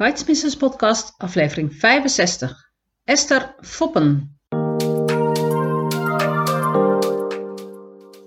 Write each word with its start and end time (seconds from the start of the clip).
Bites 0.00 0.24
Business 0.24 0.56
Podcast, 0.56 1.14
aflevering 1.18 1.72
65. 1.72 2.70
Esther 3.04 3.54
Foppen. 3.60 4.38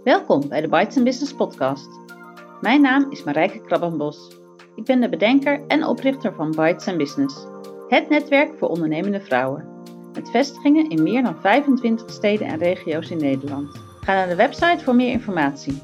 Welkom 0.04 0.48
bij 0.48 0.62
de 0.62 0.68
Bites 0.70 1.04
Business 1.04 1.34
Podcast. 1.34 1.90
Mijn 2.62 2.82
naam 2.82 3.12
is 3.12 3.24
Marijke 3.24 3.62
Krabbenbos. 3.62 4.38
Ik 4.76 4.84
ben 4.86 5.00
de 5.00 5.10
bedenker 5.10 5.68
en 5.68 5.86
oprichter 5.86 6.34
van 6.34 6.52
Bites 6.52 6.96
Business, 6.96 7.46
het 7.88 8.10
netwerk 8.10 8.58
voor 8.58 8.68
ondernemende 8.68 9.22
vrouwen. 9.22 9.68
Met 10.14 10.30
vestigingen 10.30 10.90
in 10.90 11.04
meer 11.04 11.24
dan 11.24 11.42
25 11.42 12.10
steden 12.10 12.48
en 12.48 12.58
regio's 12.58 13.10
in 13.10 13.18
Nederland. 13.18 13.82
Ga 14.02 14.14
naar 14.14 14.28
de 14.28 14.36
website 14.36 14.84
voor 14.84 14.96
meer 14.96 15.12
informatie. 15.12 15.82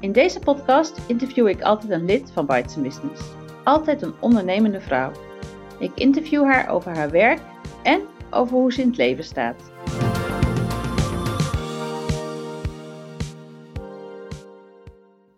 In 0.00 0.12
deze 0.12 0.38
podcast 0.38 1.00
interview 1.06 1.48
ik 1.48 1.62
altijd 1.62 1.92
een 1.92 2.04
lid 2.04 2.30
van 2.32 2.46
Bites 2.46 2.74
Business. 2.74 3.22
Altijd 3.64 4.02
een 4.02 4.14
ondernemende 4.20 4.80
vrouw. 4.80 5.12
Ik 5.78 5.90
interview 5.94 6.44
haar 6.44 6.68
over 6.68 6.96
haar 6.96 7.10
werk 7.10 7.40
en 7.82 8.00
over 8.30 8.56
hoe 8.56 8.72
ze 8.72 8.80
in 8.80 8.86
het 8.86 8.96
leven 8.96 9.24
staat. 9.24 9.62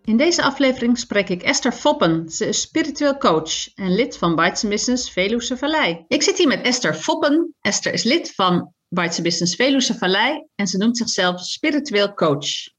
In 0.05 0.17
deze 0.17 0.43
aflevering 0.43 0.99
spreek 0.99 1.29
ik 1.29 1.43
Esther 1.43 1.73
Foppen. 1.73 2.29
Ze 2.29 2.47
is 2.47 2.61
spiritueel 2.61 3.17
coach 3.17 3.75
en 3.75 3.95
lid 3.95 4.17
van 4.17 4.35
Bites 4.35 4.63
Business 4.63 5.11
Veluwe 5.11 5.57
Vallei. 5.57 6.05
Ik 6.09 6.23
zit 6.23 6.39
hier 6.39 6.49
met 6.49 6.63
Esther 6.63 6.95
Foppen. 6.95 7.55
Esther 7.61 7.93
is 7.93 8.03
lid 8.03 8.35
van 8.35 8.73
Bites 8.89 9.21
Business 9.21 9.55
Veluwe 9.55 9.95
Vallei 9.95 10.47
en 10.55 10.67
ze 10.67 10.77
noemt 10.77 10.97
zichzelf 10.97 11.41
spiritueel 11.41 12.15
coach. 12.15 12.77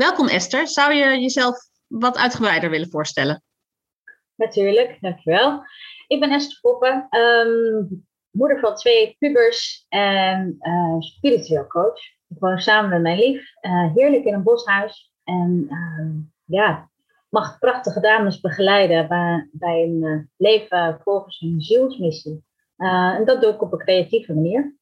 Welkom 0.00 0.28
Esther. 0.28 0.68
Zou 0.68 0.92
je 0.92 1.20
jezelf 1.20 1.56
wat 1.86 2.16
uitgebreider 2.16 2.70
willen 2.70 2.90
voorstellen? 2.90 3.42
Natuurlijk, 4.34 4.98
dankjewel. 5.00 5.62
Ik 6.06 6.20
ben 6.20 6.30
Esther 6.30 6.58
Foppen, 6.58 7.06
ehm, 7.10 7.84
moeder 8.30 8.60
van 8.60 8.74
twee 8.74 9.16
pubers 9.18 9.84
en 9.88 10.56
uh, 10.60 11.00
spiritueel 11.00 11.66
coach. 11.66 12.00
Ik 12.28 12.38
woon 12.38 12.58
samen 12.58 12.90
met 12.90 13.00
mijn 13.00 13.18
lief, 13.18 13.42
uh, 13.60 13.94
heerlijk 13.94 14.24
in 14.24 14.34
een 14.34 14.42
boshuis. 14.42 15.12
En 15.24 15.66
ehm, 15.68 16.10
ja, 16.44 16.90
mag 17.28 17.58
prachtige 17.58 18.00
dames 18.00 18.40
begeleiden 18.40 19.08
bij, 19.08 19.48
bij 19.52 19.82
een 19.82 20.02
uh, 20.02 20.20
leven 20.36 21.00
volgens 21.02 21.38
hun 21.38 21.60
zielsmissie. 21.60 22.44
en 22.76 23.24
dat 23.24 23.40
doe 23.40 23.52
ik 23.52 23.62
op 23.62 23.72
een 23.72 23.78
creatieve 23.78 24.34
manier. 24.34 24.76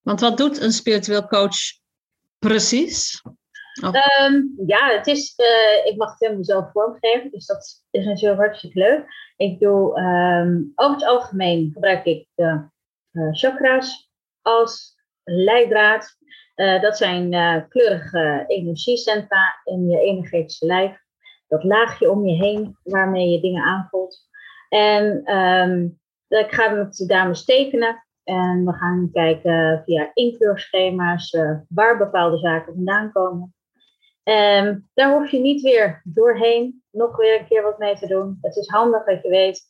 Want 0.00 0.20
wat 0.20 0.36
doet 0.36 0.60
een 0.60 0.72
spiritueel 0.72 1.26
coach 1.26 1.56
precies? 2.38 3.22
Um, 3.80 4.54
ja, 4.66 4.88
het 4.88 5.06
is, 5.06 5.34
uh, 5.38 5.86
ik 5.86 5.96
mag 5.96 6.10
het 6.10 6.20
helemaal 6.20 6.44
zelf 6.44 6.70
vormgeven, 6.72 7.30
dus 7.30 7.46
dat 7.46 7.84
is 7.90 8.04
natuurlijk 8.04 8.40
hartstikke 8.40 8.78
leuk. 8.78 9.04
Ik 9.36 9.60
doe, 9.60 10.00
um, 10.00 10.72
over 10.74 10.94
het 10.94 11.06
algemeen 11.06 11.70
gebruik 11.72 12.04
ik 12.04 12.28
de 12.34 12.68
uh, 13.12 13.28
chakra's 13.32 14.10
als 14.42 14.96
leidraad. 15.24 16.16
Uh, 16.56 16.80
dat 16.82 16.96
zijn 16.96 17.30
kleurige 17.68 18.44
energiecentra 18.46 19.60
in 19.64 19.88
je 19.88 19.98
energetische 19.98 20.66
lijf. 20.66 21.00
Dat 21.48 21.64
laagje 21.64 22.10
om 22.10 22.26
je 22.26 22.44
heen 22.44 22.78
waarmee 22.82 23.28
je 23.28 23.40
dingen 23.40 23.62
aanvoelt. 23.62 24.18
En 24.68 25.36
um, 25.36 26.00
ik 26.28 26.52
ga 26.52 26.68
met 26.68 26.94
de 26.94 27.06
dames 27.06 27.44
tekenen. 27.44 28.04
En 28.24 28.64
we 28.64 28.72
gaan 28.72 29.10
kijken 29.12 29.82
via 29.84 30.10
inkleurschema's 30.14 31.36
waar 31.68 31.98
bepaalde 31.98 32.38
zaken 32.38 32.74
vandaan 32.74 33.12
komen. 33.12 33.54
Um, 34.24 34.88
daar 34.94 35.18
hoef 35.18 35.30
je 35.30 35.38
niet 35.38 35.62
weer 35.62 36.00
doorheen 36.04 36.82
nog 36.90 37.16
weer 37.16 37.40
een 37.40 37.46
keer 37.46 37.62
wat 37.62 37.78
mee 37.78 37.94
te 37.94 38.06
doen. 38.06 38.38
Het 38.40 38.56
is 38.56 38.68
handig 38.68 39.04
dat 39.04 39.22
je 39.22 39.28
weet, 39.28 39.62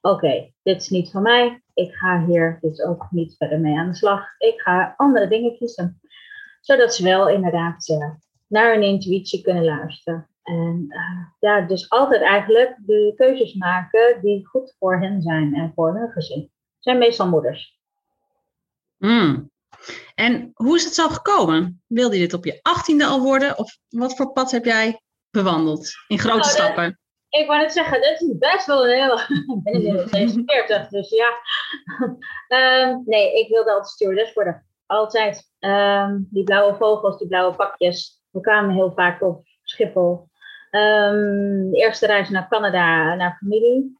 oké, 0.00 0.52
dit 0.62 0.80
is 0.80 0.88
niet 0.88 1.10
van 1.10 1.22
mij. 1.22 1.62
Ik 1.74 1.94
ga 1.94 2.24
hier 2.24 2.58
dus 2.60 2.82
ook 2.82 3.06
niet 3.10 3.36
verder 3.36 3.60
mee 3.60 3.78
aan 3.78 3.88
de 3.88 3.94
slag. 3.94 4.24
Ik 4.38 4.60
ga 4.60 4.94
andere 4.96 5.28
dingen 5.28 5.56
kiezen. 5.56 6.00
Zodat 6.60 6.94
ze 6.94 7.04
wel 7.04 7.28
inderdaad 7.28 7.88
uh, 7.88 8.10
naar 8.48 8.72
hun 8.72 8.82
intuïtie 8.82 9.42
kunnen 9.42 9.64
luisteren. 9.64 10.28
En 10.42 10.84
uh, 10.88 11.26
ja, 11.38 11.60
dus 11.60 11.90
altijd 11.90 12.22
eigenlijk 12.22 12.76
de 12.86 13.12
keuzes 13.16 13.54
maken 13.54 14.20
die 14.22 14.46
goed 14.46 14.76
voor 14.78 15.00
hen 15.00 15.22
zijn 15.22 15.54
en 15.54 15.72
voor 15.74 15.98
hun 15.98 16.10
gezin. 16.10 16.50
Zijn 16.78 16.98
meestal 16.98 17.28
moeders. 17.28 17.80
Mm. 18.98 19.50
En 20.14 20.50
hoe 20.54 20.76
is 20.76 20.84
het 20.84 20.94
zo 20.94 21.08
gekomen? 21.08 21.82
Wilde 21.86 22.14
je 22.14 22.20
dit 22.20 22.34
op 22.34 22.44
je 22.44 22.58
achttiende 22.62 23.04
al 23.04 23.20
worden? 23.20 23.58
Of 23.58 23.76
wat 23.88 24.16
voor 24.16 24.32
pad 24.32 24.50
heb 24.50 24.64
jij 24.64 25.00
bewandeld 25.30 25.90
in 26.08 26.18
grote 26.18 26.38
nou, 26.38 26.50
stappen? 26.50 27.00
ik 27.40 27.46
wou 27.46 27.60
net 27.60 27.72
zeggen, 27.72 28.00
dit 28.00 28.20
is 28.20 28.38
best 28.38 28.66
wel 28.66 28.88
een 28.88 29.00
hele... 29.00 29.26
ik 29.56 29.62
ben 29.62 29.72
inmiddels 29.72 30.10
46, 30.46 30.88
dus 30.88 31.10
ja. 31.10 31.30
um, 32.88 33.02
nee, 33.04 33.38
ik 33.40 33.48
wilde 33.48 33.70
altijd 33.70 33.88
stewardess 33.88 34.32
worden. 34.32 34.66
Altijd. 34.86 35.50
Um, 35.60 36.28
die 36.30 36.44
blauwe 36.44 36.74
vogels, 36.74 37.18
die 37.18 37.28
blauwe 37.28 37.54
pakjes. 37.54 38.22
We 38.30 38.40
kwamen 38.40 38.74
heel 38.74 38.92
vaak 38.92 39.22
op 39.22 39.46
Schiphol. 39.62 40.28
Um, 40.70 41.70
de 41.70 41.76
eerste 41.76 42.06
reis 42.06 42.28
naar 42.28 42.48
Canada, 42.48 43.14
naar 43.14 43.36
familie. 43.40 43.96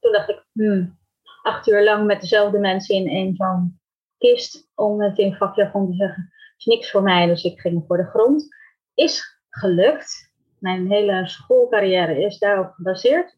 toen 0.00 0.12
dacht 0.12 0.28
ik, 0.28 0.44
hmm, 0.52 0.98
acht 1.42 1.66
uur 1.66 1.84
lang 1.84 2.06
met 2.06 2.20
dezelfde 2.20 2.58
mensen 2.58 2.94
in, 2.94 3.06
in 3.06 3.34
zo'n 3.36 3.80
kist, 4.18 4.70
om 4.74 5.00
het 5.00 5.18
in 5.18 5.34
vakjargon 5.34 5.90
te 5.90 5.96
zeggen, 5.96 6.32
is 6.56 6.64
niks 6.64 6.90
voor 6.90 7.02
mij, 7.02 7.26
dus 7.26 7.44
ik 7.44 7.60
ging 7.60 7.84
voor 7.86 7.96
de 7.96 8.06
grond. 8.06 8.54
Is 8.94 9.40
gelukt. 9.50 10.34
Mijn 10.58 10.90
hele 10.90 11.28
schoolcarrière 11.28 12.24
is 12.24 12.38
daarop 12.38 12.72
gebaseerd. 12.72 13.36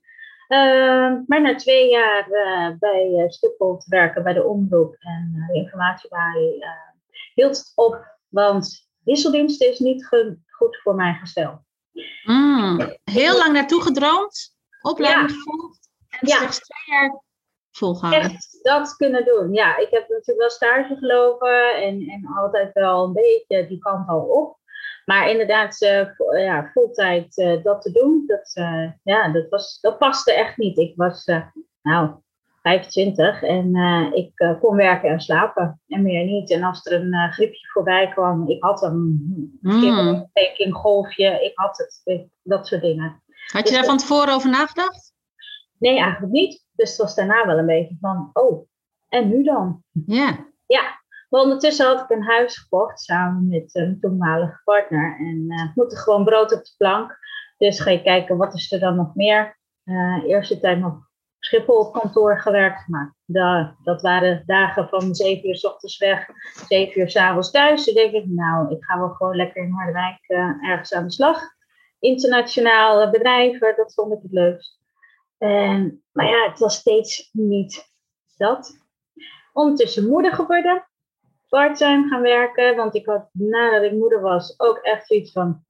Uh, 0.48 0.58
maar 1.26 1.40
na 1.40 1.54
twee 1.54 1.90
jaar 1.90 2.28
uh, 2.30 2.78
bij 2.78 3.10
uh, 3.10 3.28
te 3.28 3.84
werken 3.86 4.22
bij 4.22 4.32
de 4.32 4.44
omroep 4.44 4.96
en 4.98 5.32
uh, 5.36 5.46
de 5.46 5.54
informatiebalie 5.54 6.64
hield 7.34 7.56
het 7.56 7.72
op, 7.74 8.18
want 8.28 8.88
wisseldienst 9.04 9.62
is 9.62 9.78
niet 9.78 10.06
goed 10.50 10.80
voor 10.82 10.94
mijn 10.94 11.14
gestel. 11.14 11.64
Mm, 12.24 12.98
heel 13.04 13.38
lang 13.38 13.52
naartoe 13.52 13.82
gedroomd, 13.82 14.56
opleiding 14.80 15.30
ja. 15.30 15.36
gevolgd 15.36 15.90
en 16.08 16.28
ja. 16.28 16.36
slechts 16.36 16.58
twee 16.58 16.96
jaar 16.96 17.22
Echt 18.12 18.47
dat 18.62 18.96
kunnen 18.96 19.24
doen. 19.24 19.52
Ja, 19.52 19.76
ik 19.76 19.90
heb 19.90 20.08
natuurlijk 20.08 20.38
wel 20.38 20.50
stage 20.50 20.96
gelopen 20.96 21.74
en, 21.74 22.00
en 22.00 22.26
altijd 22.36 22.72
wel 22.72 23.04
een 23.04 23.12
beetje 23.12 23.66
die 23.66 23.78
kant 23.78 24.08
al 24.08 24.20
op. 24.20 24.56
Maar 25.04 25.30
inderdaad, 25.30 25.82
uh, 25.82 26.44
ja, 26.44 26.70
fulltijd 26.72 27.36
uh, 27.36 27.62
dat 27.62 27.82
te 27.82 27.92
doen, 27.92 28.24
dat, 28.26 28.50
uh, 28.54 28.90
ja, 29.02 29.28
dat, 29.28 29.48
was, 29.48 29.78
dat 29.80 29.98
paste 29.98 30.32
echt 30.32 30.56
niet. 30.56 30.78
Ik 30.78 30.92
was 30.96 31.24
nou 31.82 32.10
25 32.62 33.42
en 33.42 33.74
ik 34.14 34.56
kon 34.60 34.76
werken 34.76 35.10
en 35.10 35.20
slapen 35.20 35.80
en 35.86 36.02
meer 36.02 36.24
niet. 36.24 36.50
En 36.50 36.62
als 36.62 36.86
er 36.86 37.00
een 37.00 37.32
griepje 37.32 37.66
voorbij 37.72 38.08
kwam, 38.08 38.48
ik 38.48 38.62
had 38.62 38.82
een 38.82 39.58
mm. 39.60 40.72
golfje, 40.72 41.44
ik 41.44 41.52
had 41.54 41.78
het, 41.78 42.28
dat 42.42 42.66
soort 42.66 42.82
dingen. 42.82 43.22
Had 43.46 43.62
je 43.62 43.68
dus 43.68 43.72
daar 43.72 43.84
van 43.84 43.98
tevoren 43.98 44.34
over 44.34 44.50
nagedacht? 44.50 45.07
Nee, 45.78 45.98
eigenlijk 45.98 46.32
niet. 46.32 46.66
Dus 46.72 46.88
het 46.88 46.98
was 46.98 47.14
daarna 47.14 47.46
wel 47.46 47.58
een 47.58 47.66
beetje 47.66 47.96
van, 48.00 48.30
oh, 48.32 48.68
en 49.08 49.28
nu 49.28 49.42
dan? 49.42 49.82
Ja. 50.06 50.46
Ja, 50.66 51.00
maar 51.28 51.40
ondertussen 51.40 51.86
had 51.86 52.00
ik 52.00 52.10
een 52.10 52.22
huis 52.22 52.58
gekocht 52.58 53.00
samen 53.00 53.48
met 53.48 53.74
een 53.74 54.00
toenmalige 54.00 54.60
partner. 54.64 55.16
En 55.18 55.44
uh, 55.48 55.74
moeten 55.74 55.98
gewoon 55.98 56.24
brood 56.24 56.52
op 56.52 56.64
de 56.64 56.74
plank. 56.76 57.18
Dus 57.56 57.80
ga 57.80 57.90
je 57.90 58.02
kijken, 58.02 58.36
wat 58.36 58.54
is 58.54 58.72
er 58.72 58.80
dan 58.80 58.96
nog 58.96 59.14
meer? 59.14 59.58
Uh, 59.84 60.24
eerste 60.24 60.60
tijd 60.60 60.78
nog 60.78 61.08
Schiphol 61.38 61.78
op 61.78 61.92
kantoor 61.92 62.40
gewerkt. 62.40 62.88
Maar 62.88 63.14
dat, 63.24 63.74
dat 63.82 64.02
waren 64.02 64.42
dagen 64.46 64.88
van 64.88 65.14
7 65.14 65.48
uur 65.48 65.56
s 65.56 65.64
ochtends 65.64 65.98
weg, 65.98 66.28
7 66.68 67.00
uur 67.00 67.10
s 67.10 67.16
avonds 67.16 67.50
thuis. 67.50 67.84
Dus 67.84 67.94
denk 67.94 68.12
ik, 68.12 68.26
nou, 68.26 68.70
ik 68.70 68.84
ga 68.84 68.98
wel 68.98 69.08
gewoon 69.08 69.36
lekker 69.36 69.62
in 69.62 69.72
Harderwijk 69.72 70.24
uh, 70.28 70.70
ergens 70.70 70.94
aan 70.94 71.04
de 71.04 71.12
slag. 71.12 71.40
Internationaal 71.98 73.10
bedrijven, 73.10 73.76
dat 73.76 73.94
vond 73.94 74.12
ik 74.12 74.18
het 74.22 74.32
leukst. 74.32 74.77
En, 75.38 76.02
maar 76.12 76.28
ja, 76.28 76.48
het 76.48 76.58
was 76.58 76.74
steeds 76.74 77.28
niet 77.32 77.92
dat. 78.36 78.86
Ondertussen 79.52 80.08
moeder 80.08 80.32
geworden, 80.32 80.88
parttime 81.48 82.08
gaan 82.08 82.22
werken, 82.22 82.76
want 82.76 82.94
ik 82.94 83.06
had 83.06 83.28
nadat 83.32 83.82
ik 83.82 83.92
moeder 83.92 84.20
was 84.20 84.60
ook 84.60 84.78
echt 84.78 85.06
zoiets 85.06 85.32
van, 85.32 85.64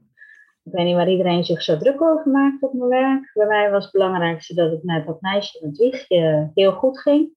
ik 0.62 0.73
weet 0.73 0.85
niet 0.85 0.94
waar 0.94 1.09
iedereen 1.11 1.44
zich 1.44 1.62
zo 1.62 1.76
druk 1.76 2.03
over 2.03 2.31
maakt 2.31 2.62
op 2.62 2.73
mijn 2.73 2.91
werk. 2.91 3.31
Bij 3.35 3.47
mij 3.47 3.70
was 3.70 3.82
het 3.82 3.93
belangrijkste 3.93 4.55
dat 4.55 4.70
het 4.70 4.82
met 4.82 5.06
dat 5.06 5.20
meisje 5.20 5.67
met 5.67 5.76
wiegje 5.76 6.50
heel 6.55 6.73
goed 6.73 7.00
ging. 7.00 7.37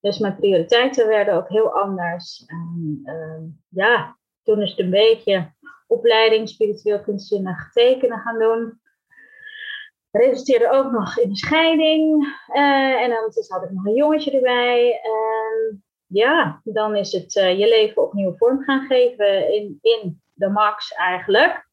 Dus 0.00 0.18
mijn 0.18 0.36
prioriteiten 0.36 1.08
werden 1.08 1.34
ook 1.34 1.48
heel 1.48 1.72
anders. 1.72 2.44
Uh, 3.04 3.42
ja, 3.68 4.18
toen 4.42 4.62
is 4.62 4.70
het 4.70 4.78
een 4.78 4.90
beetje 4.90 5.52
opleiding 5.86 6.48
spiritueel 6.48 7.00
kunstzinnig 7.00 7.72
tekenen 7.72 8.18
gaan 8.18 8.38
doen 8.38 8.80
resulteerde 10.12 10.70
ook 10.70 10.90
nog 10.90 11.18
in 11.18 11.28
een 11.28 11.36
scheiding. 11.36 12.24
Uh, 12.54 13.02
en 13.02 13.10
dan 13.10 13.32
had 13.48 13.62
ik 13.62 13.70
nog 13.70 13.84
een 13.84 13.94
jongetje 13.94 14.30
erbij. 14.30 15.00
En 15.02 15.84
ja, 16.06 16.60
dan 16.64 16.96
is 16.96 17.12
het 17.12 17.36
uh, 17.36 17.58
je 17.58 17.68
leven 17.68 18.02
opnieuw 18.02 18.36
vorm 18.36 18.62
gaan 18.62 18.86
geven 18.86 19.54
in, 19.54 19.78
in 19.80 20.22
de 20.32 20.48
max 20.48 20.92
eigenlijk. 20.92 21.70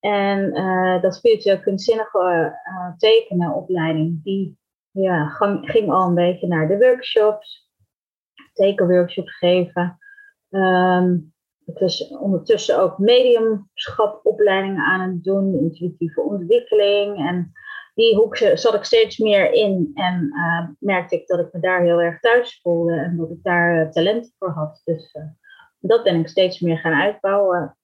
En 0.00 0.52
dat 1.00 1.14
spiritueel 1.14 1.60
kunstzinnige 1.60 2.54
tekenenopleiding, 2.96 4.22
die 4.22 4.58
ja, 4.90 5.26
ging, 5.26 5.70
ging 5.70 5.90
al 5.90 6.08
een 6.08 6.14
beetje 6.14 6.46
naar 6.46 6.68
de 6.68 6.78
workshops, 6.78 7.70
tekenworkshops 8.52 9.36
geven. 9.36 9.98
Um, 10.50 11.32
ik 11.64 11.78
was 11.78 12.08
ondertussen 12.08 12.78
ook 12.80 12.98
mediumschapopleidingen 12.98 14.84
aan 14.84 15.00
het 15.00 15.24
doen, 15.24 15.58
intuïtieve 15.58 16.20
ontwikkeling. 16.20 17.28
En 17.28 17.52
die 18.00 18.16
hoek 18.16 18.36
zat 18.36 18.74
ik 18.74 18.84
steeds 18.84 19.18
meer 19.18 19.52
in 19.52 19.90
en 19.94 20.32
uh, 20.32 20.68
merkte 20.78 21.14
ik 21.14 21.26
dat 21.26 21.38
ik 21.38 21.52
me 21.52 21.60
daar 21.60 21.82
heel 21.82 22.00
erg 22.00 22.20
thuis 22.20 22.60
voelde 22.62 22.92
en 22.92 23.16
dat 23.16 23.30
ik 23.30 23.42
daar 23.42 23.86
uh, 23.86 23.90
talent 23.90 24.34
voor 24.38 24.50
had. 24.50 24.80
Dus 24.84 25.14
uh, 25.14 25.22
dat 25.78 26.02
ben 26.02 26.20
ik 26.20 26.28
steeds 26.28 26.60
meer 26.60 26.78
gaan 26.78 27.00
uitbouwen. 27.02 27.76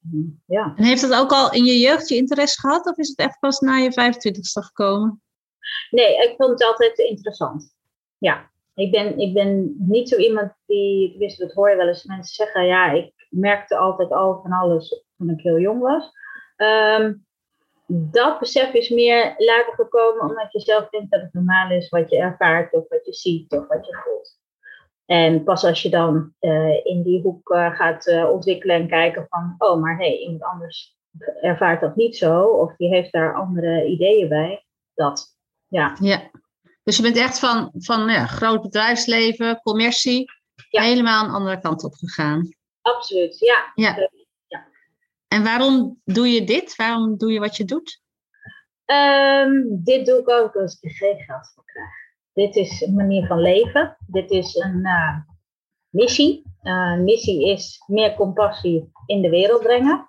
Ja. 0.46 0.72
En 0.76 0.84
heeft 0.84 1.02
het 1.02 1.14
ook 1.14 1.32
al 1.32 1.52
in 1.52 1.64
je 1.64 1.78
jeugd 1.78 2.08
je 2.08 2.16
interesse 2.16 2.60
gehad 2.60 2.86
of 2.86 2.96
is 2.96 3.08
het 3.08 3.18
echt 3.18 3.38
pas 3.38 3.60
na 3.60 3.76
je 3.76 3.90
25ste 3.90 4.64
gekomen? 4.64 5.22
Nee, 5.90 6.16
ik 6.16 6.34
vond 6.36 6.50
het 6.50 6.64
altijd 6.64 6.98
interessant. 6.98 7.74
Ja, 8.18 8.50
ik 8.74 8.90
ben, 8.90 9.18
ik 9.18 9.34
ben 9.34 9.74
niet 9.78 10.08
zo 10.08 10.16
iemand 10.16 10.52
die, 10.66 11.12
ik 11.12 11.18
wist, 11.18 11.38
dat 11.38 11.52
hoor 11.52 11.70
je 11.70 11.76
wel 11.76 11.88
eens 11.88 12.04
mensen 12.04 12.34
zeggen, 12.34 12.66
ja, 12.66 12.90
ik 12.90 13.12
merkte 13.30 13.76
altijd 13.76 14.10
al 14.10 14.40
van 14.42 14.52
alles 14.52 15.04
toen 15.16 15.30
ik 15.30 15.40
heel 15.40 15.58
jong 15.58 15.80
was. 15.80 16.10
Um, 16.56 17.25
dat 17.86 18.38
besef 18.38 18.72
is 18.72 18.88
meer 18.88 19.34
later 19.36 19.74
gekomen 19.74 20.28
omdat 20.28 20.52
je 20.52 20.60
zelf 20.60 20.88
denkt 20.88 21.10
dat 21.10 21.20
het 21.20 21.32
normaal 21.32 21.70
is 21.70 21.88
wat 21.88 22.10
je 22.10 22.16
ervaart 22.16 22.72
of 22.72 22.88
wat 22.88 23.06
je 23.06 23.12
ziet 23.12 23.52
of 23.52 23.66
wat 23.66 23.86
je 23.86 23.96
voelt. 24.04 24.38
En 25.06 25.44
pas 25.44 25.64
als 25.64 25.82
je 25.82 25.90
dan 25.90 26.34
uh, 26.40 26.84
in 26.84 27.02
die 27.02 27.20
hoek 27.22 27.50
uh, 27.50 27.76
gaat 27.76 28.06
uh, 28.06 28.30
ontwikkelen 28.30 28.76
en 28.76 28.88
kijken 28.88 29.26
van, 29.28 29.54
oh, 29.58 29.80
maar 29.80 29.96
hé, 29.98 30.06
hey, 30.06 30.18
iemand 30.18 30.42
anders 30.42 30.96
ervaart 31.40 31.80
dat 31.80 31.96
niet 31.96 32.16
zo, 32.16 32.42
of 32.42 32.76
die 32.76 32.88
heeft 32.88 33.12
daar 33.12 33.34
andere 33.34 33.84
ideeën 33.84 34.28
bij, 34.28 34.64
dat, 34.94 35.36
ja. 35.66 35.96
Ja, 36.00 36.30
dus 36.82 36.96
je 36.96 37.02
bent 37.02 37.16
echt 37.16 37.38
van, 37.38 37.70
van 37.74 38.08
ja, 38.08 38.26
groot 38.26 38.62
bedrijfsleven, 38.62 39.60
commercie, 39.60 40.24
ja. 40.70 40.82
helemaal 40.82 41.24
een 41.24 41.34
andere 41.34 41.60
kant 41.60 41.84
op 41.84 41.94
gegaan. 41.94 42.48
Absoluut, 42.80 43.38
ja. 43.38 43.72
ja. 43.74 43.96
ja. 43.96 44.10
En 45.28 45.42
waarom 45.42 46.00
doe 46.04 46.28
je 46.28 46.44
dit? 46.44 46.76
Waarom 46.76 47.16
doe 47.16 47.32
je 47.32 47.40
wat 47.40 47.56
je 47.56 47.64
doet? 47.64 48.02
Um, 48.86 49.84
dit 49.84 50.06
doe 50.06 50.18
ik 50.18 50.30
ook 50.30 50.56
als 50.56 50.74
ik 50.74 50.90
er 50.90 50.96
geen 50.96 51.18
geld 51.18 51.52
voor 51.54 51.64
krijg. 51.64 51.90
Dit 52.32 52.56
is 52.56 52.80
een 52.80 52.94
manier 52.94 53.26
van 53.26 53.40
leven. 53.40 53.96
Dit 54.06 54.30
is 54.30 54.54
een 54.54 54.78
uh, 54.78 55.16
missie. 55.88 56.42
Uh, 56.62 56.96
missie 56.96 57.46
is 57.46 57.82
meer 57.86 58.14
compassie 58.14 58.92
in 59.06 59.22
de 59.22 59.28
wereld 59.28 59.62
brengen. 59.62 60.06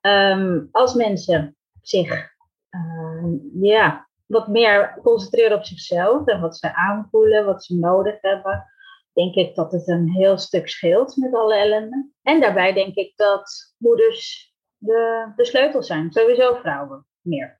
Um, 0.00 0.68
als 0.70 0.94
mensen 0.94 1.56
zich 1.82 2.36
uh, 2.70 3.24
ja, 3.60 4.08
wat 4.26 4.48
meer 4.48 4.98
concentreren 5.02 5.56
op 5.56 5.64
zichzelf 5.64 6.26
en 6.26 6.40
wat 6.40 6.56
ze 6.56 6.74
aanvoelen, 6.74 7.44
wat 7.44 7.64
ze 7.64 7.78
nodig 7.78 8.20
hebben, 8.20 8.64
denk 9.12 9.34
ik 9.34 9.54
dat 9.54 9.72
het 9.72 9.88
een 9.88 10.08
heel 10.08 10.38
stuk 10.38 10.68
scheelt 10.68 11.16
met 11.16 11.34
alle 11.34 11.54
ellende. 11.54 12.10
En 12.22 12.40
daarbij 12.40 12.72
denk 12.72 12.94
ik 12.94 13.12
dat 13.16 13.74
moeders 13.78 14.54
de, 14.78 15.32
de 15.36 15.44
sleutel 15.44 15.82
zijn, 15.82 16.12
sowieso 16.12 16.54
vrouwen 16.54 17.06
meer. 17.20 17.56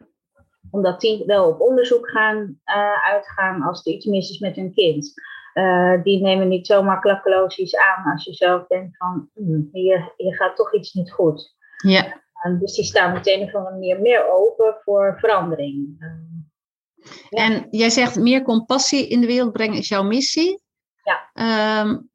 Omdat 0.71 1.01
die 1.01 1.25
wel 1.27 1.49
op 1.49 1.61
onderzoek 1.61 2.09
gaan 2.11 2.61
uh, 2.65 3.07
uitgaan 3.07 3.63
als 3.63 3.87
er 3.87 3.93
iets 3.93 4.07
mis 4.07 4.31
is 4.31 4.39
met 4.39 4.57
hun 4.57 4.75
kind. 4.75 5.13
Uh, 5.55 6.03
die 6.03 6.23
nemen 6.23 6.49
niet 6.49 6.67
zomaar 6.67 7.01
klakkeloosjes 7.01 7.77
aan 7.77 8.13
als 8.13 8.25
je 8.25 8.35
zelf 8.35 8.67
denkt 8.67 8.97
van 8.97 9.31
hm, 9.35 9.63
hier, 9.73 10.13
hier 10.17 10.35
gaat 10.35 10.57
toch 10.57 10.75
iets 10.75 10.93
niet 10.93 11.13
goed. 11.13 11.57
Ja. 11.77 12.23
Uh, 12.43 12.61
dus 12.61 12.75
die 12.75 12.85
staan 12.85 13.13
meteen 13.13 13.43
op 13.43 13.55
een 13.55 13.63
manier 13.63 14.01
meer 14.01 14.29
open 14.29 14.77
voor 14.85 15.17
verandering. 15.19 15.97
Ja. 15.99 17.45
En 17.45 17.67
jij 17.71 17.91
zegt 17.91 18.17
meer 18.17 18.43
compassie 18.43 19.09
in 19.09 19.21
de 19.21 19.27
wereld 19.27 19.53
brengen 19.53 19.79
is 19.79 19.89
jouw 19.89 20.03
missie. 20.03 20.63
Ja. 21.03 21.31
Um, 21.81 22.11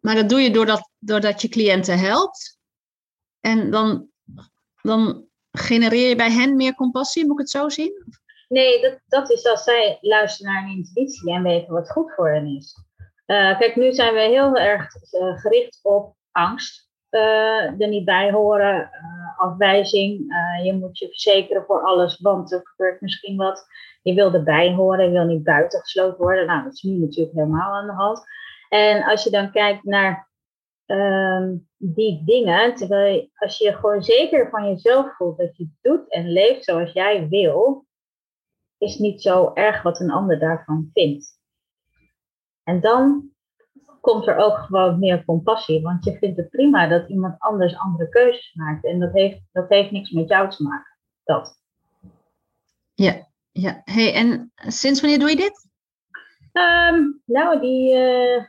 maar 0.00 0.14
dat 0.14 0.28
doe 0.28 0.40
je 0.40 0.50
doordat, 0.50 0.90
doordat 0.98 1.42
je 1.42 1.48
cliënten 1.48 1.98
helpt. 1.98 2.58
En 3.40 3.70
dan, 3.70 4.09
dan 4.82 5.28
genereer 5.52 6.08
je 6.08 6.16
bij 6.16 6.30
hen 6.30 6.56
meer 6.56 6.74
compassie, 6.74 7.24
moet 7.24 7.32
ik 7.32 7.38
het 7.38 7.50
zo 7.50 7.68
zien? 7.68 8.04
Nee, 8.48 8.80
dat, 8.80 8.98
dat 9.08 9.30
is 9.30 9.46
als 9.46 9.64
zij 9.64 9.98
luisteren 10.00 10.52
naar 10.52 10.62
hun 10.62 10.76
intuïtie 10.76 11.32
en 11.32 11.42
weten 11.42 11.72
wat 11.72 11.90
goed 11.90 12.12
voor 12.14 12.28
hen 12.28 12.46
is. 12.46 12.76
Uh, 13.26 13.58
kijk, 13.58 13.76
nu 13.76 13.92
zijn 13.92 14.14
we 14.14 14.20
heel 14.20 14.56
erg 14.56 14.94
uh, 15.12 15.38
gericht 15.38 15.80
op 15.82 16.14
angst. 16.32 16.88
Uh, 17.10 17.80
er 17.80 17.88
niet 17.88 18.04
bij 18.04 18.30
horen, 18.30 18.90
afwijzing. 19.36 20.24
je 20.62 20.74
moet 20.74 20.98
je 20.98 21.06
verzekeren 21.06 21.64
voor 21.64 21.82
alles, 21.82 22.20
want 22.20 22.52
er 22.52 22.60
gebeurt 22.62 23.00
misschien 23.00 23.36
wat. 23.36 23.66
Je 24.02 24.14
wil 24.14 24.34
erbij 24.34 24.74
horen, 24.74 25.04
je 25.04 25.10
wil 25.10 25.24
niet 25.24 25.42
buitengesloten 25.42 26.18
worden. 26.18 26.46
Nou, 26.46 26.64
dat 26.64 26.72
is 26.72 26.82
nu 26.82 26.92
natuurlijk 26.92 27.36
helemaal 27.36 27.74
aan 27.74 27.86
de 27.86 27.92
hand. 27.92 28.22
En 28.68 29.04
als 29.04 29.24
je 29.24 29.30
dan 29.30 29.50
kijkt 29.50 29.84
naar 29.84 30.29
um, 30.90 31.68
die 31.76 32.22
dingen, 32.24 32.74
terwijl 32.74 33.30
als 33.34 33.58
je 33.58 33.72
gewoon 33.72 34.02
zeker 34.02 34.50
van 34.50 34.68
jezelf 34.68 35.16
voelt 35.16 35.38
dat 35.38 35.56
je 35.56 35.68
doet 35.80 36.12
en 36.12 36.32
leeft 36.32 36.64
zoals 36.64 36.92
jij 36.92 37.28
wil, 37.28 37.86
is 38.78 38.98
niet 38.98 39.22
zo 39.22 39.50
erg 39.54 39.82
wat 39.82 40.00
een 40.00 40.10
ander 40.10 40.38
daarvan 40.38 40.90
vindt. 40.92 41.38
En 42.62 42.80
dan 42.80 43.30
komt 44.00 44.26
er 44.26 44.36
ook 44.36 44.58
gewoon 44.58 44.98
meer 44.98 45.24
compassie, 45.24 45.82
want 45.82 46.04
je 46.04 46.18
vindt 46.18 46.36
het 46.36 46.50
prima 46.50 46.86
dat 46.86 47.08
iemand 47.08 47.38
anders 47.38 47.76
andere 47.76 48.08
keuzes 48.08 48.54
maakt 48.54 48.84
en 48.84 49.00
dat 49.00 49.12
heeft, 49.12 49.40
dat 49.52 49.68
heeft 49.68 49.90
niks 49.90 50.10
met 50.10 50.28
jou 50.28 50.50
te 50.50 50.62
maken. 50.62 50.98
Dat. 51.24 51.58
Ja, 52.94 53.28
ja. 53.50 53.80
Hey, 53.84 54.14
en 54.14 54.52
sinds 54.54 55.00
wanneer 55.00 55.18
doe 55.18 55.30
je 55.30 55.36
dit? 55.36 55.68
Um, 56.52 57.22
nou, 57.24 57.60
die 57.60 57.94
uh, 57.94 58.44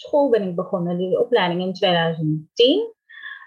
school 0.00 0.30
ben 0.30 0.48
ik 0.48 0.54
begonnen, 0.54 0.98
die 0.98 1.20
opleiding 1.20 1.60
in 1.60 1.72
2010. 1.72 2.94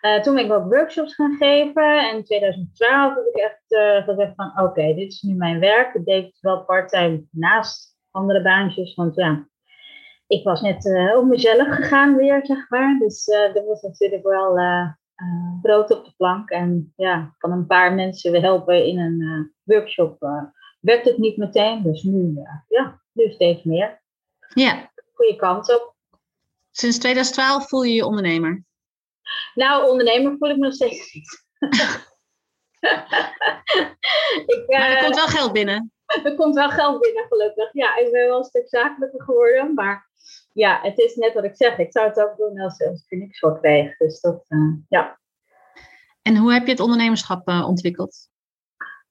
Uh, 0.01 0.21
toen 0.21 0.35
ben 0.35 0.45
ik 0.45 0.51
ook 0.51 0.73
workshops 0.73 1.15
gaan 1.15 1.35
geven. 1.37 2.09
En 2.09 2.15
in 2.15 2.23
2012 2.23 3.15
heb 3.15 3.25
ik 3.25 3.35
echt 3.35 3.63
uh, 3.67 4.03
gezegd 4.03 4.35
van 4.35 4.65
oké, 4.65 4.93
dit 4.93 5.11
is 5.11 5.21
nu 5.21 5.33
mijn 5.35 5.59
werk. 5.59 5.93
Ik 5.93 6.05
deed 6.05 6.25
het 6.25 6.39
wel 6.39 6.63
part-time 6.63 7.23
naast 7.31 7.97
andere 8.11 8.41
baantjes. 8.41 8.95
Want 8.95 9.15
ja, 9.15 9.47
ik 10.27 10.43
was 10.43 10.61
net 10.61 10.85
uh, 10.85 11.17
op 11.17 11.25
mezelf 11.25 11.67
gegaan 11.67 12.15
weer, 12.15 12.45
zeg 12.45 12.69
maar. 12.69 12.99
Dus 12.99 13.25
dat 13.53 13.65
was 13.65 13.81
natuurlijk 13.81 14.23
wel 14.23 14.59
brood 15.61 15.91
op 15.91 16.05
de 16.05 16.13
plank. 16.17 16.49
En 16.49 16.93
ja, 16.95 17.35
van 17.37 17.51
een 17.51 17.67
paar 17.67 17.93
mensen 17.93 18.41
helpen 18.41 18.85
in 18.85 18.99
een 18.99 19.53
workshop 19.63 20.17
werd 20.79 21.05
het 21.05 21.17
niet 21.17 21.37
meteen. 21.37 21.83
Dus 21.83 22.03
nu, 22.03 22.41
ja, 22.67 23.01
nu 23.11 23.31
steeds 23.31 23.63
meer. 23.63 24.01
Ja. 24.53 24.91
Goede 25.13 25.35
kant 25.35 25.75
op. 25.75 25.92
Sinds 26.75 26.97
2012 26.97 27.67
voel 27.67 27.83
je 27.83 27.93
je 27.93 28.05
ondernemer? 28.05 28.63
Nou, 29.53 29.89
ondernemer 29.89 30.35
voel 30.37 30.49
ik 30.49 30.57
me 30.57 30.63
nog 30.63 30.73
steeds 30.73 31.13
niet. 31.13 31.45
ik, 34.53 34.63
maar 34.67 34.89
er 34.89 35.03
komt 35.03 35.15
wel 35.15 35.27
geld 35.27 35.53
binnen. 35.53 35.91
Er 36.23 36.35
komt 36.35 36.55
wel 36.55 36.69
geld 36.69 36.99
binnen, 37.01 37.25
gelukkig. 37.27 37.73
Ja, 37.73 37.97
ik 37.97 38.11
ben 38.11 38.27
wel 38.27 38.37
een 38.37 38.43
stuk 38.43 38.69
zakelijker 38.69 39.23
geworden. 39.23 39.73
Maar 39.73 40.09
ja, 40.53 40.79
het 40.81 40.97
is 40.97 41.15
net 41.15 41.33
wat 41.33 41.43
ik 41.43 41.55
zeg. 41.55 41.77
Ik 41.77 41.91
zou 41.91 42.07
het 42.07 42.19
ook 42.19 42.37
doen 42.37 42.59
als, 42.59 42.83
als 42.83 43.03
ik 43.03 43.11
er 43.11 43.17
niks 43.17 43.39
voor 43.39 43.59
kreeg. 43.59 43.97
Dus 43.97 44.21
dat, 44.21 44.45
uh, 44.49 44.75
ja. 44.89 45.19
En 46.21 46.37
hoe 46.37 46.53
heb 46.53 46.65
je 46.65 46.71
het 46.71 46.79
ondernemerschap 46.79 47.49
uh, 47.49 47.67
ontwikkeld? 47.67 48.29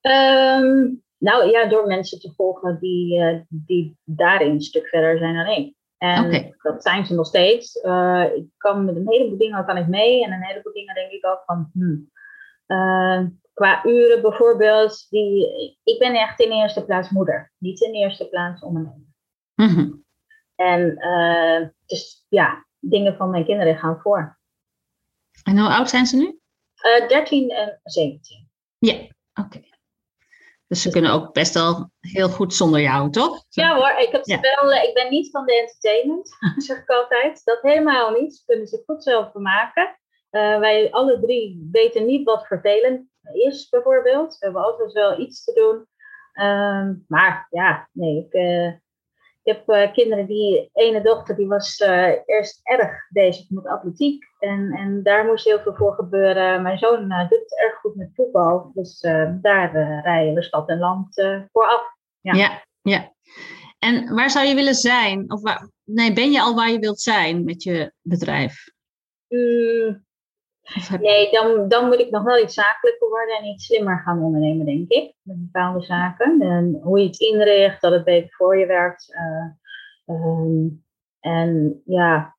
Um, 0.00 1.02
nou 1.18 1.50
ja, 1.50 1.66
door 1.68 1.86
mensen 1.86 2.20
te 2.20 2.32
volgen 2.34 2.78
die, 2.80 3.44
die 3.48 3.96
daarin 4.04 4.50
een 4.50 4.60
stuk 4.60 4.88
verder 4.88 5.18
zijn 5.18 5.34
dan 5.34 5.46
ik. 5.46 5.74
En 6.02 6.24
okay. 6.24 6.54
dat 6.62 6.82
zijn 6.82 7.06
ze 7.06 7.14
nog 7.14 7.26
steeds. 7.26 7.76
Uh, 7.84 8.24
ik 8.34 8.44
kan 8.56 8.84
met 8.84 8.96
een 8.96 9.08
heleboel 9.08 9.38
dingen 9.38 9.64
kan 9.64 9.76
ik 9.76 9.86
mee. 9.86 10.24
En 10.24 10.32
een 10.32 10.44
heleboel 10.44 10.72
dingen 10.72 10.94
denk 10.94 11.10
ik 11.10 11.26
ook 11.26 11.42
van. 11.46 11.70
Hmm. 11.72 12.10
Uh, 12.66 13.26
qua 13.52 13.84
uren 13.86 14.22
bijvoorbeeld. 14.22 15.06
Die, 15.10 15.46
ik 15.84 15.98
ben 15.98 16.14
echt 16.14 16.40
in 16.40 16.50
eerste 16.50 16.84
plaats 16.84 17.10
moeder. 17.10 17.52
Niet 17.58 17.80
in 17.80 17.92
eerste 17.92 18.28
plaats 18.28 18.62
ondernemer. 18.62 19.14
Mm 19.54 19.68
-hmm. 19.68 20.04
En 20.54 20.80
uh, 20.98 21.68
dus 21.86 22.26
ja, 22.28 22.66
dingen 22.78 23.16
van 23.16 23.30
mijn 23.30 23.44
kinderen 23.44 23.76
gaan 23.76 24.00
voor. 24.00 24.38
En 25.44 25.58
hoe 25.58 25.68
oud 25.68 25.90
zijn 25.90 26.06
ze 26.06 26.16
nu? 26.16 26.40
13 27.08 27.50
en 27.50 27.80
17. 27.82 28.48
Ja, 28.78 28.94
oké. 28.94 29.10
Okay. 29.34 29.71
Dus 30.72 30.82
ze 30.82 30.90
kunnen 30.90 31.12
ook 31.12 31.32
best 31.32 31.54
wel 31.54 31.90
heel 32.00 32.28
goed 32.28 32.54
zonder 32.54 32.80
jou, 32.80 33.10
toch? 33.10 33.44
Ja 33.48 33.74
hoor, 33.74 33.90
ik, 33.98 34.12
heb 34.12 34.24
ja. 34.24 34.40
wel, 34.40 34.72
ik 34.72 34.94
ben 34.94 35.10
niet 35.10 35.30
van 35.30 35.46
de 35.46 35.60
entertainment, 35.60 36.36
zeg 36.66 36.78
ik 36.78 36.90
altijd. 36.90 37.44
Dat 37.44 37.58
helemaal 37.62 38.10
niet. 38.10 38.34
Ze 38.36 38.42
kunnen 38.44 38.66
zich 38.66 38.80
goed 38.84 39.02
zelf 39.02 39.30
vermaken. 39.30 39.98
Uh, 40.30 40.58
wij 40.58 40.90
alle 40.90 41.20
drie 41.20 41.68
weten 41.72 42.06
niet 42.06 42.24
wat 42.24 42.46
vervelend 42.46 43.08
is, 43.32 43.68
bijvoorbeeld. 43.68 44.38
We 44.38 44.44
hebben 44.44 44.62
altijd 44.64 44.92
wel 44.92 45.20
iets 45.20 45.44
te 45.44 45.52
doen. 45.52 45.86
Um, 46.46 47.04
maar 47.08 47.46
ja, 47.50 47.88
nee, 47.92 48.16
ik, 48.16 48.34
uh, 48.34 48.72
Ik 49.42 49.52
heb 49.52 49.68
uh, 49.68 49.92
kinderen 49.92 50.26
die, 50.26 50.70
ene 50.72 51.02
dochter 51.02 51.36
die 51.36 51.46
was 51.46 51.80
uh, 51.80 52.12
eerst 52.26 52.60
erg 52.62 53.08
bezig 53.10 53.50
met 53.50 53.66
atletiek. 53.66 54.24
En, 54.38 54.72
en 54.72 55.02
daar 55.02 55.24
moest 55.24 55.44
heel 55.44 55.60
veel 55.60 55.74
voor 55.74 55.94
gebeuren. 55.94 56.62
Mijn 56.62 56.78
zoon 56.78 57.12
uh, 57.12 57.28
doet 57.28 57.40
het 57.40 57.58
erg 57.60 57.74
goed 57.74 57.94
met 57.94 58.10
voetbal. 58.14 58.70
Dus 58.74 59.00
daar 59.40 59.72
rijden 60.02 60.34
we 60.34 60.42
stad 60.42 60.68
en 60.68 60.78
land 60.78 61.14
voor 61.52 61.64
af. 61.64 61.82
Ja. 62.20 62.34
ja, 62.34 62.62
ja. 62.82 63.12
En 63.78 64.14
waar 64.14 64.30
zou 64.30 64.46
je 64.46 64.54
willen 64.54 64.74
zijn? 64.74 65.32
Of 65.32 65.42
waar, 65.42 65.70
nee, 65.84 66.12
ben 66.12 66.30
je 66.30 66.40
al 66.40 66.54
waar 66.54 66.70
je 66.70 66.78
wilt 66.78 67.00
zijn 67.00 67.44
met 67.44 67.62
je 67.62 67.92
bedrijf? 68.00 68.64
Mm, 69.28 70.04
Nee, 71.00 71.30
dan, 71.30 71.68
dan 71.68 71.86
moet 71.86 71.98
ik 71.98 72.10
nog 72.10 72.22
wel 72.22 72.42
iets 72.42 72.54
zakelijker 72.54 73.08
worden 73.08 73.36
en 73.36 73.44
iets 73.44 73.66
slimmer 73.66 74.02
gaan 74.04 74.22
ondernemen, 74.22 74.66
denk 74.66 74.88
ik. 74.88 75.14
Met 75.22 75.36
bepaalde 75.52 75.84
zaken. 75.84 76.40
En 76.40 76.80
hoe 76.82 76.98
je 76.98 77.06
het 77.06 77.20
inricht, 77.20 77.80
dat 77.80 77.92
het 77.92 78.04
beter 78.04 78.30
voor 78.30 78.58
je 78.58 78.66
werkt. 78.66 79.14
Uh, 80.06 80.16
um, 80.16 80.84
en 81.20 81.82
ja, 81.84 82.36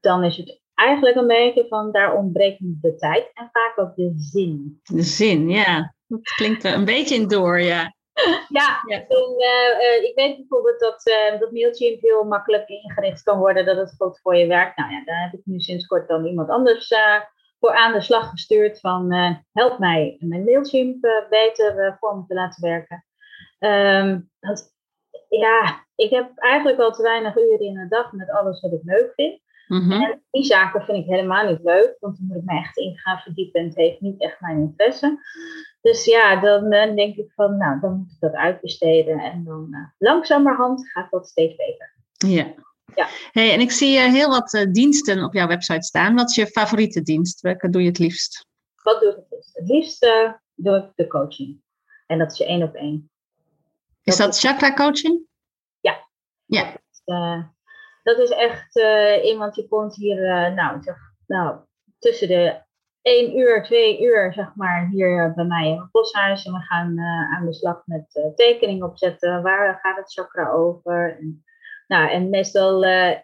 dan 0.00 0.24
is 0.24 0.36
het 0.36 0.60
eigenlijk 0.74 1.16
een 1.16 1.26
beetje 1.26 1.66
van 1.68 1.92
daar 1.92 2.16
ontbreekt 2.16 2.58
de 2.60 2.96
tijd 2.96 3.30
en 3.34 3.48
vaak 3.52 3.72
ook 3.78 3.96
de 3.96 4.12
zin. 4.16 4.80
De 4.82 5.02
zin, 5.02 5.48
ja. 5.48 5.94
Dat 6.06 6.22
klinkt 6.22 6.64
er 6.64 6.74
een 6.74 6.84
beetje 6.84 7.14
in 7.14 7.28
door, 7.28 7.60
ja. 7.60 7.94
Ja, 8.48 8.82
ja. 8.86 8.96
En, 9.08 9.34
uh, 9.38 10.02
ik 10.02 10.12
weet 10.14 10.36
bijvoorbeeld 10.36 10.80
dat, 10.80 11.06
uh, 11.06 11.40
dat 11.40 11.52
Mailchimp 11.52 12.00
heel 12.00 12.24
makkelijk 12.24 12.68
ingericht 12.68 13.22
kan 13.22 13.38
worden, 13.38 13.64
dat 13.64 13.76
het 13.76 13.94
goed 13.98 14.20
voor 14.20 14.36
je 14.36 14.46
werkt. 14.46 14.76
Nou 14.76 14.92
ja, 14.92 15.04
daar 15.04 15.22
heb 15.22 15.32
ik 15.32 15.40
nu 15.44 15.60
sinds 15.60 15.86
kort 15.86 16.08
dan 16.08 16.26
iemand 16.26 16.48
anders 16.48 16.94
voor 17.62 17.74
aan 17.74 17.92
de 17.92 18.00
slag 18.00 18.30
gestuurd 18.30 18.80
van 18.80 19.12
uh, 19.12 19.30
help 19.52 19.78
mij 19.78 20.16
mijn 20.20 20.44
Mailchimp 20.44 21.04
uh, 21.04 21.28
beter 21.28 21.86
uh, 21.86 21.92
voor 21.98 22.16
me 22.16 22.24
te 22.26 22.34
laten 22.34 22.62
werken. 22.62 23.04
Um, 23.58 24.30
ja, 25.28 25.86
ik 25.94 26.10
heb 26.10 26.30
eigenlijk 26.34 26.78
al 26.78 26.92
te 26.92 27.02
weinig 27.02 27.36
uren 27.36 27.66
in 27.66 27.74
de 27.74 27.88
dag 27.88 28.12
met 28.12 28.30
alles 28.30 28.60
wat 28.60 28.72
ik 28.72 28.80
leuk 28.82 29.12
vind. 29.14 29.40
Mhm. 29.66 29.92
En 29.92 30.22
die 30.30 30.44
zaken 30.44 30.82
vind 30.82 30.98
ik 30.98 31.10
helemaal 31.10 31.46
niet 31.46 31.62
leuk, 31.62 31.96
want 32.00 32.16
dan 32.16 32.26
moet 32.26 32.36
ik 32.36 32.44
me 32.44 32.58
echt 32.58 32.76
in 32.76 32.98
gaan 32.98 33.18
verdiepen 33.18 33.60
en 33.60 33.66
het 33.66 33.76
heeft 33.76 34.00
niet 34.00 34.20
echt 34.20 34.40
mijn 34.40 34.58
interesse. 34.58 35.18
Dus 35.80 36.04
ja, 36.04 36.40
dan 36.40 36.70
denk 36.70 37.16
ik 37.16 37.32
van, 37.34 37.56
nou, 37.56 37.80
dan 37.80 37.96
moet 37.98 38.10
ik 38.12 38.20
dat 38.20 38.32
uitbesteden 38.32 39.18
en 39.18 39.44
dan 39.44 39.92
langzamerhand 39.98 40.90
gaat 40.90 41.10
dat 41.10 41.26
steeds 41.26 41.56
beter. 41.56 41.94
Ja. 42.12 42.54
Ja. 42.94 43.08
Hey, 43.30 43.52
en 43.52 43.60
ik 43.60 43.70
zie 43.70 43.96
uh, 43.98 44.12
heel 44.12 44.28
wat 44.28 44.52
uh, 44.52 44.72
diensten 44.72 45.24
op 45.24 45.32
jouw 45.32 45.46
website 45.46 45.82
staan. 45.82 46.14
Wat 46.14 46.28
is 46.28 46.34
je 46.34 46.46
favoriete 46.46 47.02
dienst? 47.02 47.40
Welke 47.40 47.70
doe 47.70 47.82
je 47.82 47.88
het 47.88 47.98
liefst? 47.98 48.46
Wat 48.82 49.00
doe 49.00 49.10
ik 49.10 49.16
het 49.16 49.26
liefst? 49.30 49.56
Het 49.56 49.68
liefst 49.68 50.04
uh, 50.04 50.32
doe 50.54 50.76
ik 50.76 50.92
de 50.94 51.06
coaching. 51.06 51.62
En 52.06 52.18
dat 52.18 52.32
is 52.32 52.38
je 52.38 52.46
één 52.46 52.62
op 52.62 52.74
één. 52.74 53.10
Is 54.02 54.16
dat, 54.16 54.38
chakra 54.38 54.74
coaching? 54.74 55.20
Ja. 55.80 56.08
Ja. 56.44 56.76
Dat, 57.04 57.46
dat 58.02 58.18
is 58.18 58.30
echt 58.30 58.80
iemand 59.24 59.54
die 59.54 59.68
komt 59.68 59.96
hier, 59.96 60.52
nou, 60.54 60.82
zeg, 60.82 60.96
nou, 61.26 61.58
tussen 61.98 62.28
de 62.28 62.62
1 63.02 63.38
uur, 63.38 63.62
2 63.62 64.02
uur, 64.02 64.32
zeg 64.32 64.54
maar, 64.54 64.88
hier 64.88 65.32
bij 65.34 65.44
mij 65.44 65.68
in 65.68 65.80
het 65.80 65.90
boshuis. 65.90 66.44
En 66.44 66.52
we 66.52 66.58
gaan 66.58 67.00
aan 67.34 67.46
de 67.46 67.54
slag 67.54 67.82
met 67.86 68.32
tekening 68.34 68.82
opzetten. 68.82 69.42
Waar 69.42 69.78
gaat 69.82 69.96
het 69.96 70.12
chakra 70.12 70.50
over? 70.50 71.18
En, 71.18 71.44
nou, 71.92 72.10
en 72.10 72.30
meestal 72.30 72.84
uh, 72.84 73.16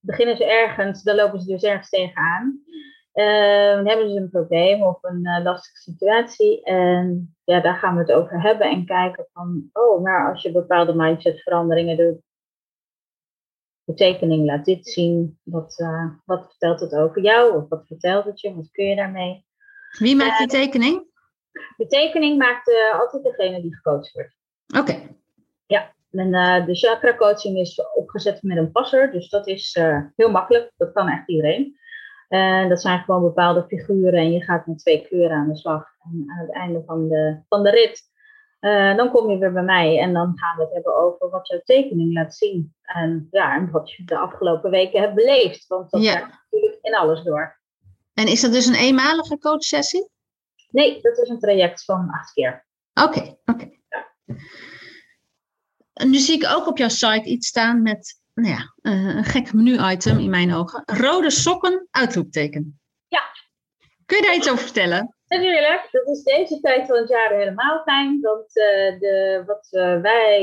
beginnen 0.00 0.36
ze 0.36 0.44
ergens, 0.44 1.02
dan 1.02 1.16
lopen 1.16 1.40
ze 1.40 1.46
dus 1.46 1.62
ergens 1.62 1.88
tegenaan. 1.88 2.62
Uh, 3.14 3.74
dan 3.74 3.86
hebben 3.86 4.10
ze 4.10 4.16
een 4.16 4.30
probleem 4.30 4.82
of 4.82 5.02
een 5.02 5.26
uh, 5.26 5.42
lastige 5.42 5.76
situatie. 5.76 6.62
En 6.64 7.36
ja, 7.44 7.60
daar 7.60 7.76
gaan 7.76 7.94
we 7.94 8.00
het 8.00 8.12
over 8.12 8.42
hebben 8.42 8.70
en 8.70 8.84
kijken 8.84 9.26
van, 9.32 9.70
oh, 9.72 10.02
maar 10.02 10.30
als 10.30 10.42
je 10.42 10.52
bepaalde 10.52 10.94
mindsetveranderingen 10.94 11.96
doet, 11.96 12.20
de 13.84 13.94
tekening 13.94 14.46
laat 14.46 14.64
dit 14.64 14.88
zien, 14.88 15.38
wat, 15.42 15.84
wat 16.24 16.46
vertelt 16.48 16.80
het 16.80 16.94
over 16.94 17.22
jou 17.22 17.56
of 17.56 17.68
wat 17.68 17.86
vertelt 17.86 18.24
het 18.24 18.40
je, 18.40 18.54
wat 18.54 18.70
kun 18.70 18.84
je 18.84 18.96
daarmee? 18.96 19.46
Wie 19.98 20.16
maakt 20.16 20.38
die 20.38 20.46
tekening? 20.46 21.06
De 21.76 21.86
tekening 21.86 22.38
maakt 22.38 22.70
altijd 23.00 23.22
degene 23.22 23.62
die 23.62 23.74
gecoacht 23.74 24.12
wordt. 24.12 24.36
Oké. 24.78 25.16
Ja, 25.66 25.94
en 26.18 26.34
uh, 26.34 26.66
de 26.66 26.74
chakra 26.74 27.16
coaching 27.16 27.58
is 27.58 27.80
opgezet 27.94 28.42
met 28.42 28.56
een 28.56 28.72
passer, 28.72 29.12
dus 29.12 29.28
dat 29.28 29.46
is 29.46 29.76
uh, 29.76 30.00
heel 30.16 30.30
makkelijk. 30.30 30.72
Dat 30.76 30.92
kan 30.92 31.08
echt 31.08 31.28
iedereen. 31.28 31.78
En 32.28 32.68
dat 32.68 32.80
zijn 32.80 32.98
gewoon 32.98 33.22
bepaalde 33.22 33.64
figuren 33.68 34.20
en 34.20 34.32
je 34.32 34.42
gaat 34.42 34.66
met 34.66 34.78
twee 34.78 35.06
kleuren 35.06 35.36
aan 35.36 35.48
de 35.48 35.56
slag. 35.56 35.86
En 36.02 36.24
aan 36.26 36.46
het 36.46 36.52
einde 36.52 36.82
van 36.86 37.08
de, 37.08 37.42
van 37.48 37.62
de 37.62 37.70
rit, 37.70 38.02
uh, 38.60 38.96
dan 38.96 39.10
kom 39.10 39.30
je 39.30 39.38
weer 39.38 39.52
bij 39.52 39.62
mij 39.62 39.98
en 39.98 40.12
dan 40.12 40.32
gaan 40.38 40.56
we 40.56 40.62
het 40.62 40.72
hebben 40.72 40.96
over 40.96 41.30
wat 41.30 41.48
jouw 41.48 41.60
tekening 41.64 42.14
laat 42.14 42.34
zien. 42.34 42.74
En, 42.82 43.28
ja, 43.30 43.54
en 43.54 43.70
wat 43.70 43.92
je 43.92 44.04
de 44.04 44.18
afgelopen 44.18 44.70
weken 44.70 45.00
hebt 45.00 45.14
beleefd, 45.14 45.66
want 45.66 45.90
dat 45.90 46.02
ja. 46.02 46.12
gaat 46.12 46.30
natuurlijk 46.50 46.78
in 46.82 46.94
alles 46.94 47.22
door. 47.22 47.60
En 48.14 48.26
is 48.26 48.40
dat 48.40 48.52
dus 48.52 48.66
een 48.66 48.74
eenmalige 48.74 49.38
coachsessie? 49.38 50.10
Nee, 50.70 51.00
dat 51.02 51.18
is 51.18 51.28
een 51.28 51.38
traject 51.38 51.84
van 51.84 52.10
acht 52.10 52.32
keer. 52.32 52.66
Oké, 53.04 53.18
oké. 53.18 53.34
Okay. 53.44 53.80
Ja. 53.88 54.06
Nu 56.06 56.18
zie 56.18 56.34
ik 56.34 56.48
ook 56.56 56.66
op 56.66 56.78
jouw 56.78 56.88
site 56.88 57.24
iets 57.24 57.46
staan 57.46 57.82
met 57.82 58.20
nou 58.34 58.48
ja, 58.48 58.74
eh, 58.82 59.16
een 59.16 59.24
gek 59.24 59.52
menu-item 59.52 60.18
in 60.18 60.30
mijn 60.30 60.54
ogen. 60.54 60.82
Rode 60.84 61.30
sokken, 61.30 61.88
uitroepteken. 61.90 62.80
Ja. 63.08 63.20
Kun 64.06 64.16
je 64.16 64.22
daar 64.22 64.34
iets 64.34 64.50
over 64.50 64.64
vertellen? 64.64 65.16
Natuurlijk, 65.28 65.88
dat 65.90 66.06
is 66.06 66.22
deze 66.22 66.60
tijd 66.60 66.86
van 66.86 66.96
het 66.96 67.08
jaar 67.08 67.30
helemaal 67.30 67.82
fijn. 67.82 68.20
Want 68.20 68.56
uh, 68.56 69.00
de, 69.00 69.42
wat 69.46 69.68
uh, 69.70 70.00
wij, 70.00 70.42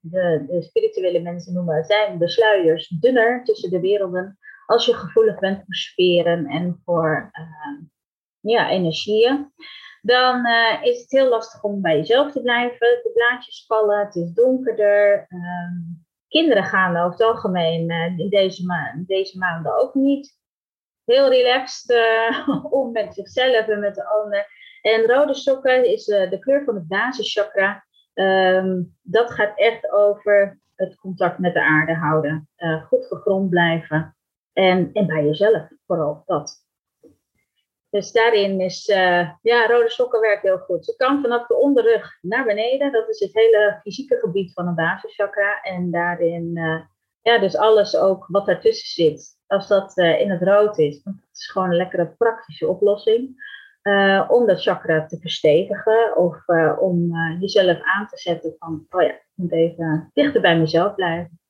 de, 0.00 0.44
de, 0.48 0.62
spirituele 0.62 1.20
mensen 1.20 1.52
noemen, 1.52 1.84
zijn 1.84 2.18
de 2.18 2.28
sluiers 2.28 2.88
dunner 2.88 3.44
tussen 3.44 3.70
de 3.70 3.80
werelden. 3.80 4.38
Als 4.66 4.86
je 4.86 4.94
gevoelig 4.94 5.38
bent 5.38 5.56
voor 5.64 5.74
sferen 5.74 6.46
en 6.46 6.80
voor 6.84 7.30
ja, 8.40 8.70
energieën 8.70 9.52
dan 10.04 10.46
uh, 10.46 10.82
is 10.82 11.00
het 11.00 11.10
heel 11.10 11.28
lastig 11.28 11.62
om 11.62 11.80
bij 11.80 11.96
jezelf 11.96 12.32
te 12.32 12.42
blijven. 12.42 12.78
De 12.78 13.10
blaadjes 13.14 13.64
vallen, 13.66 13.98
het 13.98 14.14
is 14.14 14.32
donkerder. 14.32 15.26
Um, 15.28 16.06
kinderen 16.28 16.64
gaan 16.64 16.96
over 16.96 17.10
het 17.10 17.22
algemeen 17.22 17.90
uh, 17.90 18.18
in 18.18 18.28
deze, 18.28 18.62
deze 19.06 19.38
maanden 19.38 19.80
ook 19.80 19.94
niet 19.94 20.38
heel 21.04 21.28
relaxed 21.28 21.90
uh, 21.90 22.64
om 22.80 22.92
met 22.92 23.14
zichzelf 23.14 23.68
en 23.68 23.80
met 23.80 23.94
de 23.94 24.06
ander. 24.06 24.46
En 24.82 25.06
rode 25.06 25.34
sokken 25.34 25.92
is 25.92 26.04
de 26.04 26.38
kleur 26.40 26.64
van 26.64 26.74
het 26.74 26.88
basischakra. 26.88 27.84
Um, 28.14 28.96
dat 29.02 29.30
gaat 29.30 29.58
echt 29.58 29.90
over 29.90 30.60
het 30.74 30.96
contact 30.96 31.38
met 31.38 31.54
de 31.54 31.62
aarde 31.62 31.94
houden. 31.94 32.48
goed 32.88 33.06
gegrond 33.06 33.50
blijven. 33.50 34.16
En, 34.52 34.90
en 34.92 35.06
bij 35.06 35.24
jezelf 35.24 35.68
vooral 35.86 36.22
dat. 36.26 36.63
Dus 37.94 38.12
daarin 38.12 38.60
is, 38.60 38.88
uh, 38.88 39.30
ja, 39.42 39.66
rode 39.66 39.90
sokken 39.90 40.20
werken 40.20 40.48
heel 40.48 40.58
goed. 40.58 40.84
Ze 40.84 40.96
kan 40.96 41.22
vanaf 41.22 41.46
de 41.46 41.60
onderrug 41.60 42.18
naar 42.20 42.44
beneden. 42.44 42.92
Dat 42.92 43.08
is 43.08 43.20
het 43.20 43.34
hele 43.34 43.78
fysieke 43.82 44.16
gebied 44.16 44.52
van 44.52 44.66
een 44.66 44.74
basischakra. 44.74 45.60
En 45.62 45.90
daarin, 45.90 46.50
uh, 46.54 46.80
ja, 47.22 47.38
dus 47.38 47.56
alles 47.56 47.96
ook 47.96 48.26
wat 48.28 48.46
daartussen 48.46 49.04
zit. 49.04 49.38
Als 49.46 49.68
dat 49.68 49.98
uh, 49.98 50.20
in 50.20 50.30
het 50.30 50.42
rood 50.42 50.78
is, 50.78 51.02
want 51.02 51.16
dat 51.16 51.36
is 51.36 51.50
gewoon 51.50 51.70
een 51.70 51.76
lekkere 51.76 52.14
praktische 52.18 52.68
oplossing. 52.68 53.52
om 54.28 54.46
dat 54.46 54.62
chakra 54.62 55.06
te 55.06 55.18
verstevigen 55.20 56.16
of 56.16 56.44
om 56.78 57.12
jezelf 57.40 57.78
aan 57.82 58.06
te 58.08 58.18
zetten 58.18 58.54
van, 58.58 58.86
oh 58.90 59.02
ja, 59.02 59.08
ik 59.08 59.24
moet 59.34 59.52
even 59.52 60.10
dichter 60.12 60.40
bij 60.40 60.58
mezelf 60.58 60.94
blijven. 60.94 61.40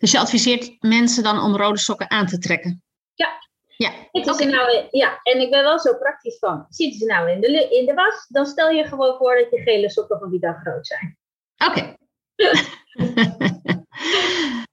Dus 0.00 0.12
je 0.12 0.18
adviseert 0.18 0.76
mensen 0.82 1.22
dan 1.22 1.40
om 1.40 1.56
rode 1.56 1.78
sokken 1.78 2.10
aan 2.10 2.26
te 2.26 2.38
trekken? 2.38 2.82
Ja, 3.14 3.28
ja. 3.76 3.92
Okay. 4.10 4.46
Nou, 4.46 4.86
ja, 4.90 5.20
en 5.22 5.40
ik 5.40 5.50
ben 5.50 5.62
wel 5.62 5.78
zo 5.78 5.94
praktisch 5.94 6.38
van. 6.38 6.66
Zitten 6.68 6.98
ze 6.98 7.06
nou 7.06 7.30
in 7.30 7.40
de, 7.40 7.68
in 7.70 7.86
de 7.86 7.94
was, 7.94 8.26
dan 8.28 8.46
stel 8.46 8.70
je 8.70 8.84
gewoon 8.84 9.16
voor 9.16 9.36
dat 9.36 9.50
je 9.50 9.62
gele 9.62 9.90
sokken 9.90 10.18
van 10.18 10.30
die 10.30 10.40
dag 10.40 10.60
groot 10.60 10.86
zijn. 10.86 11.18
Oké. 11.66 11.96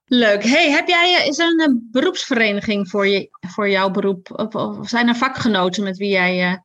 Leuk. 0.05 0.43
Hey, 0.43 0.71
heb 0.71 0.87
jij, 0.87 1.27
is 1.27 1.39
er 1.39 1.63
een 1.63 1.87
beroepsvereniging 1.91 2.89
voor, 2.89 3.07
je, 3.07 3.29
voor 3.47 3.69
jouw 3.69 3.89
beroep? 3.89 4.39
Of, 4.39 4.55
of 4.55 4.89
zijn 4.89 5.07
er 5.07 5.15
vakgenoten 5.15 5.83
met 5.83 5.97
wie 5.97 6.09
jij 6.09 6.61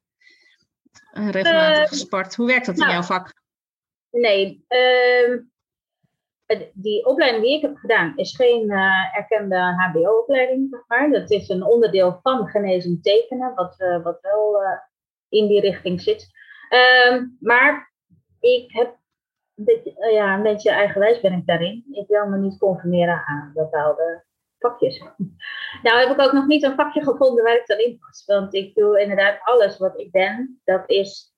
uh, 1.12 1.30
regelmatig 1.30 1.92
uh, 1.92 1.98
sport? 1.98 2.34
Hoe 2.34 2.46
werkt 2.46 2.66
dat 2.66 2.74
in 2.74 2.80
nou, 2.80 2.92
jouw 2.92 3.02
vak? 3.02 3.34
Nee, 4.10 4.64
uh, 4.68 5.40
die 6.72 7.06
opleiding 7.06 7.44
die 7.44 7.56
ik 7.56 7.62
heb 7.62 7.76
gedaan 7.76 8.12
is 8.16 8.36
geen 8.36 8.70
uh, 8.70 9.16
erkende 9.16 9.56
HBO-opleiding, 9.56 10.66
zeg 10.70 10.84
maar. 10.86 11.10
Dat 11.10 11.30
is 11.30 11.48
een 11.48 11.62
onderdeel 11.62 12.18
van 12.22 12.48
genezing 12.48 13.02
tekenen, 13.02 13.54
wat, 13.54 13.76
wat 14.02 14.18
wel 14.20 14.56
in 15.28 15.46
die 15.46 15.60
richting 15.60 16.00
zit. 16.00 16.30
Um, 17.10 17.36
maar 17.40 17.92
ik 18.40 18.72
heb 18.72 18.96
een 19.54 19.64
beetje, 19.64 20.10
ja, 20.12 20.34
een 20.34 20.42
beetje 20.42 20.70
eigenwijs 20.70 21.20
ben 21.20 21.32
ik 21.32 21.46
daarin. 21.46 21.84
Ik 21.92 22.08
wil 22.08 22.26
me 22.26 22.38
niet 22.38 22.58
conformeren 22.58 23.24
aan 23.26 23.50
bepaalde 23.54 24.24
vakjes. 24.58 24.98
nou 25.82 25.98
heb 25.98 26.10
ik 26.10 26.20
ook 26.20 26.32
nog 26.32 26.46
niet 26.46 26.62
een 26.62 26.74
vakje 26.74 27.02
gevonden 27.02 27.44
waar 27.44 27.56
ik 27.56 27.66
dan 27.66 27.78
in 27.78 27.98
pas. 27.98 28.24
Want 28.26 28.54
ik 28.54 28.74
doe 28.74 29.00
inderdaad 29.00 29.38
alles 29.42 29.78
wat 29.78 29.98
ik 29.98 30.10
ben. 30.10 30.60
Dat 30.64 30.90
is 30.90 31.36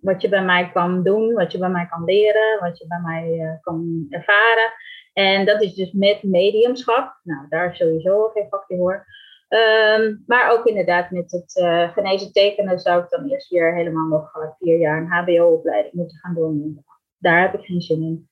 wat 0.00 0.22
je 0.22 0.28
bij 0.28 0.44
mij 0.44 0.70
kan 0.72 1.02
doen, 1.02 1.32
wat 1.32 1.52
je 1.52 1.58
bij 1.58 1.68
mij 1.68 1.86
kan 1.86 2.04
leren, 2.04 2.60
wat 2.60 2.78
je 2.78 2.86
bij 2.86 3.00
mij 3.00 3.58
kan 3.60 4.06
ervaren. 4.08 4.72
En 5.12 5.46
dat 5.46 5.62
is 5.62 5.74
dus 5.74 5.92
met 5.92 6.22
mediumschap. 6.22 7.20
Nou, 7.22 7.46
daar 7.48 7.76
sowieso 7.76 8.28
geen 8.28 8.46
vakje 8.50 8.76
voor. 8.76 9.06
Ehm, 9.48 10.16
maar 10.26 10.50
ook 10.50 10.66
inderdaad 10.66 11.10
met 11.10 11.30
het 11.30 11.56
uh, 11.56 11.92
genezen 11.92 12.32
tekenen 12.32 12.80
zou 12.80 13.02
ik 13.02 13.10
dan 13.10 13.28
eerst 13.28 13.48
weer 13.48 13.74
helemaal 13.74 14.06
nog 14.06 14.30
vier 14.58 14.78
jaar 14.78 15.00
een 15.00 15.10
HBO-opleiding 15.10 15.94
moeten 15.94 16.18
gaan 16.18 16.34
doen. 16.34 16.84
Daar 17.18 17.40
heb 17.40 17.54
ik 17.54 17.64
geen 17.64 17.80
zin 17.80 18.02
in. 18.02 18.28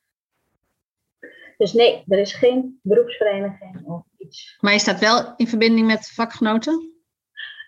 Dus 1.56 1.72
nee, 1.72 2.04
er 2.08 2.18
is 2.18 2.34
geen 2.34 2.80
beroepsvereniging 2.82 3.86
of 3.86 4.02
iets. 4.18 4.56
Maar 4.60 4.72
je 4.72 4.78
staat 4.78 5.00
wel 5.00 5.32
in 5.36 5.46
verbinding 5.46 5.86
met 5.86 6.10
vakgenoten? 6.14 6.99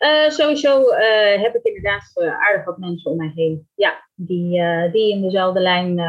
Uh, 0.03 0.31
sowieso 0.31 0.81
uh, 0.81 1.43
heb 1.43 1.55
ik 1.55 1.63
inderdaad 1.63 2.13
aardig 2.17 2.65
wat 2.65 2.79
mensen 2.79 3.11
om 3.11 3.17
mij 3.17 3.33
heen. 3.35 3.69
Ja, 3.75 4.09
die, 4.15 4.63
die 4.91 5.13
in 5.13 5.23
dezelfde 5.23 5.61
lijn 5.61 6.01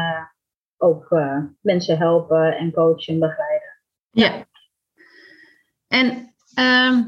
ook 0.76 1.08
mensen 1.60 1.98
helpen 1.98 2.56
en 2.56 2.72
coachen 2.72 3.14
en 3.14 3.20
begeleiden. 3.20 3.74
Ja. 4.10 4.46
En 5.88 6.34
ehm, 6.54 7.02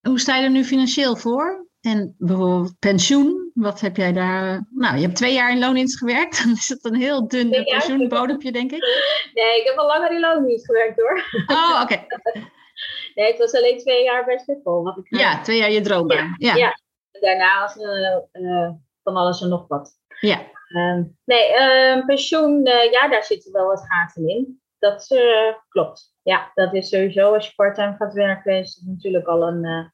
hoe 0.00 0.20
sta 0.20 0.36
je 0.36 0.44
er 0.44 0.50
nu 0.50 0.64
financieel 0.64 1.16
voor? 1.16 1.66
En 1.80 2.14
bijvoorbeeld 2.18 2.78
pensioen, 2.78 3.50
wat 3.54 3.80
heb 3.80 3.96
jij 3.96 4.12
daar? 4.12 4.66
Nou, 4.70 4.96
je 4.96 5.02
hebt 5.02 5.16
twee 5.16 5.34
jaar 5.34 5.50
in 5.50 5.58
loondienst 5.58 5.98
gewerkt. 5.98 6.38
Dan 6.44 6.52
is 6.52 6.68
het 6.68 6.84
een 6.84 6.94
heel 6.94 7.28
dun 7.28 7.50
pensioenbodempje, 7.50 8.52
denk 8.52 8.72
ik. 8.72 8.80
Nee, 9.34 9.60
ik 9.60 9.66
heb 9.66 9.76
al 9.76 9.86
langer 9.86 10.12
in 10.12 10.20
loondienst 10.20 10.66
gewerkt 10.66 11.00
hoor. 11.00 11.24
Oh, 11.46 11.80
oké. 11.82 12.06
Nee, 13.16 13.26
het 13.26 13.38
was 13.38 13.54
alleen 13.54 13.78
twee 13.78 14.04
jaar 14.04 14.24
bij 14.24 14.38
Schiphol. 14.38 14.82
Wat 14.82 14.96
ik 14.96 15.18
ja, 15.18 15.40
twee 15.40 15.58
jaar 15.58 15.70
je 15.70 15.80
droombaan. 15.80 16.34
Ja. 16.38 16.54
ja. 16.54 16.80
Daarna 17.20 17.60
was 17.60 17.76
uh, 18.32 18.70
van 19.02 19.16
alles 19.16 19.42
en 19.42 19.48
nog 19.48 19.66
wat. 19.68 19.92
Ja. 20.20 20.40
Uh, 20.68 21.04
nee, 21.24 21.52
ehm, 21.52 22.06
pensioen, 22.06 22.66
uh, 22.66 22.90
ja, 22.90 23.08
daar 23.08 23.24
zitten 23.24 23.52
wel 23.52 23.66
wat 23.66 23.86
gaten 23.88 24.28
in. 24.28 24.60
Dat 24.78 25.06
klopt. 25.68 26.14
Ja, 26.22 26.50
dat 26.54 26.74
is 26.74 26.88
sowieso 26.88 27.34
als 27.34 27.46
je 27.46 27.54
parttime 27.54 27.96
gaat 27.98 28.12
werken, 28.12 28.58
is 28.58 28.74
het 28.74 28.86
natuurlijk 28.86 29.26
al 29.26 29.42
een 29.42 29.92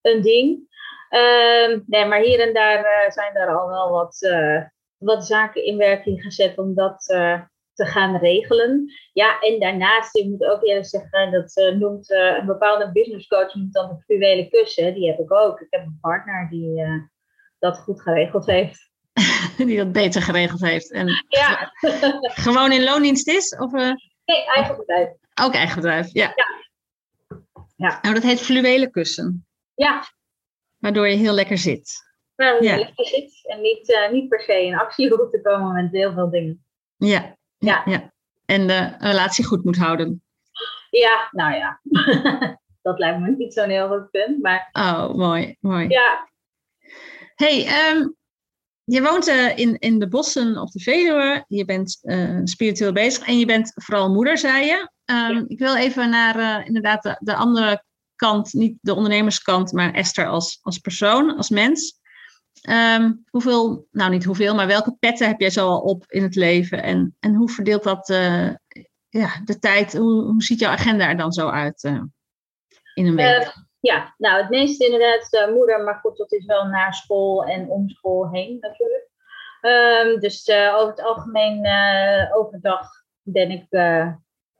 een 0.00 0.22
ding. 0.22 0.70
Ehm, 1.08 1.80
nee, 1.86 2.04
maar 2.04 2.20
hier 2.20 2.40
en 2.40 2.54
daar 2.54 3.12
zijn 3.12 3.36
er 3.36 3.56
al 3.56 3.68
wel 3.68 3.90
wat, 3.90 4.34
wat 4.96 5.26
zaken 5.26 5.64
in 5.64 5.76
werking 5.76 6.22
gezet 6.22 6.58
om 6.58 6.74
dat 6.74 7.08
uh, 7.08 7.40
te 7.74 7.84
gaan 7.84 8.16
regelen. 8.16 8.92
Ja, 9.12 9.40
en 9.40 9.60
daarnaast, 9.60 10.16
ik 10.16 10.26
moet 10.26 10.44
ook 10.44 10.62
eerlijk 10.64 10.86
zeggen, 10.86 11.30
dat 11.30 11.74
noemt 11.78 12.10
een 12.10 12.46
bepaalde 12.46 12.92
business 12.92 13.26
coach 13.26 13.54
noemt 13.54 13.72
dan 13.72 13.88
de 13.88 14.02
fluwele 14.04 14.48
kussen. 14.48 14.94
Die 14.94 15.08
heb 15.10 15.18
ik 15.18 15.32
ook. 15.32 15.60
Ik 15.60 15.66
heb 15.70 15.80
een 15.80 15.98
partner 16.00 16.48
die 16.50 16.82
dat 17.58 17.78
goed 17.78 18.02
geregeld 18.02 18.46
heeft. 18.46 18.90
die 19.56 19.76
dat 19.76 19.92
beter 19.92 20.22
geregeld 20.22 20.60
heeft. 20.60 20.92
En 20.92 21.08
ja. 21.28 21.72
gewoon 22.46 22.72
in 22.72 22.84
loondienst 22.84 23.28
is? 23.28 23.56
Of, 23.56 23.72
Nee, 24.24 24.44
eigen 24.44 24.76
bedrijf. 24.76 25.08
Ook 25.42 25.54
eigen 25.54 25.74
bedrijf, 25.74 26.12
ja. 26.12 26.32
ja. 26.34 26.46
ja. 27.76 27.98
Nou, 28.02 28.14
dat 28.14 28.22
heet 28.22 28.40
fluwele 28.40 28.90
kussen. 28.90 29.46
Ja. 29.74 30.04
Waardoor 30.78 31.08
je 31.08 31.16
heel 31.16 31.32
lekker 31.32 31.58
zit. 31.58 31.92
Waardoor 32.34 32.62
je 32.62 32.76
lekker 32.76 33.06
zit 33.06 33.40
en 33.42 33.60
niet, 33.60 34.08
niet 34.10 34.28
per 34.28 34.40
se 34.40 34.64
in 34.64 34.78
actie 34.78 35.08
hoeft 35.14 35.32
te 35.32 35.40
komen 35.40 35.72
met 35.72 35.92
heel 35.92 36.12
veel 36.12 36.30
dingen. 36.30 36.64
Ja. 36.96 37.36
Ja. 37.62 37.82
ja. 37.84 38.12
En 38.44 38.66
de 38.66 38.94
relatie 38.98 39.44
goed 39.44 39.64
moet 39.64 39.76
houden. 39.76 40.22
Ja, 40.90 41.28
nou 41.30 41.54
ja. 41.54 41.80
dat 42.82 42.98
lijkt 42.98 43.20
me 43.20 43.34
niet 43.38 43.52
zo'n 43.52 43.68
heel 43.68 43.88
goed 43.88 44.10
punt. 44.10 44.42
Maar... 44.42 44.68
Oh, 44.72 45.14
mooi, 45.14 45.56
mooi. 45.60 45.88
Ja. 45.88 46.28
hey, 47.34 47.90
um, 47.90 48.16
je 48.84 49.02
woont 49.02 49.28
uh, 49.28 49.58
in, 49.58 49.78
in 49.78 49.98
de 49.98 50.08
bossen 50.08 50.56
of 50.56 50.70
de 50.70 50.80
Veluwe. 50.80 51.44
Je 51.48 51.64
bent 51.64 51.98
uh, 52.02 52.40
spiritueel 52.44 52.92
bezig 52.92 53.26
en 53.26 53.38
je 53.38 53.46
bent 53.46 53.72
vooral 53.74 54.12
moeder, 54.12 54.38
zei 54.38 54.66
je. 54.66 54.90
Um, 55.04 55.34
ja. 55.34 55.44
Ik 55.46 55.58
wil 55.58 55.76
even 55.76 56.10
naar 56.10 56.66
inderdaad 56.66 57.02
de, 57.02 57.16
de 57.18 57.34
andere 57.34 57.84
kant, 58.16 58.52
niet 58.52 58.78
de 58.80 58.94
ondernemerskant, 58.94 59.72
maar 59.72 59.92
Esther 59.92 60.26
als, 60.26 60.58
als 60.62 60.78
persoon, 60.78 61.36
als 61.36 61.48
mens. 61.48 62.00
Um, 62.70 63.24
hoeveel, 63.30 63.86
nou 63.90 64.10
niet 64.10 64.24
hoeveel, 64.24 64.54
maar 64.54 64.66
welke 64.66 64.96
petten 65.00 65.26
heb 65.26 65.40
jij 65.40 65.50
zo 65.50 65.68
al 65.68 65.80
op 65.80 66.04
in 66.08 66.22
het 66.22 66.34
leven? 66.34 66.82
En, 66.82 67.16
en 67.20 67.34
hoe 67.34 67.50
verdeelt 67.50 67.82
dat 67.82 68.08
uh, 68.08 68.50
ja, 69.08 69.40
de 69.44 69.58
tijd? 69.58 69.96
Hoe, 69.96 70.22
hoe 70.22 70.42
ziet 70.42 70.60
jouw 70.60 70.70
agenda 70.70 71.08
er 71.08 71.16
dan 71.16 71.32
zo 71.32 71.48
uit 71.48 71.82
uh, 71.84 72.02
in 72.94 73.06
een 73.06 73.16
week? 73.16 73.40
Uh, 73.40 73.48
ja, 73.80 74.14
nou 74.18 74.40
het 74.40 74.50
meeste 74.50 74.84
inderdaad 74.84 75.50
moeder, 75.54 75.84
maar 75.84 75.94
goed, 75.94 76.16
dat 76.16 76.32
is 76.32 76.44
wel 76.44 76.64
naar 76.64 76.94
school 76.94 77.44
en 77.44 77.68
om 77.68 77.88
school 77.88 78.30
heen 78.30 78.58
natuurlijk. 78.60 79.10
Um, 79.62 80.20
dus 80.20 80.50
over 80.50 80.90
het 80.90 81.02
algemeen 81.02 81.66
overdag 82.32 82.88
ben 83.22 83.50
ik 83.50 83.66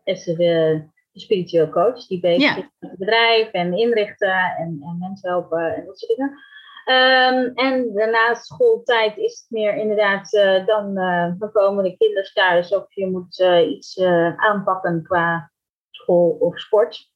even 0.05 0.93
spiritueel 1.13 1.69
coach, 1.69 2.07
die 2.07 2.21
bezig 2.21 2.57
is 2.57 2.69
met 2.79 2.91
het 2.91 2.99
bedrijf 2.99 3.51
en 3.51 3.79
inrichten 3.79 4.57
en, 4.57 4.79
en 4.83 4.97
mensen 5.01 5.31
helpen 5.31 5.75
en 5.75 5.87
dat 5.87 5.99
soort 5.99 6.17
dingen. 6.17 6.39
Um, 6.87 7.53
en 7.55 7.95
daarnaast 7.95 8.47
schooltijd 8.47 9.17
is 9.17 9.39
het 9.41 9.51
meer 9.51 9.75
inderdaad, 9.75 10.33
uh, 10.33 10.67
dan, 10.67 10.99
uh, 10.99 11.33
dan 11.39 11.53
komen 11.53 11.85
de 11.85 11.97
kinderen 11.97 12.33
thuis 12.33 12.75
of 12.75 12.95
je 12.95 13.07
moet 13.07 13.39
uh, 13.39 13.71
iets 13.71 14.01
aanpakken 14.37 15.03
qua 15.03 15.51
school 15.91 16.37
of 16.41 16.59
sport. 16.59 17.11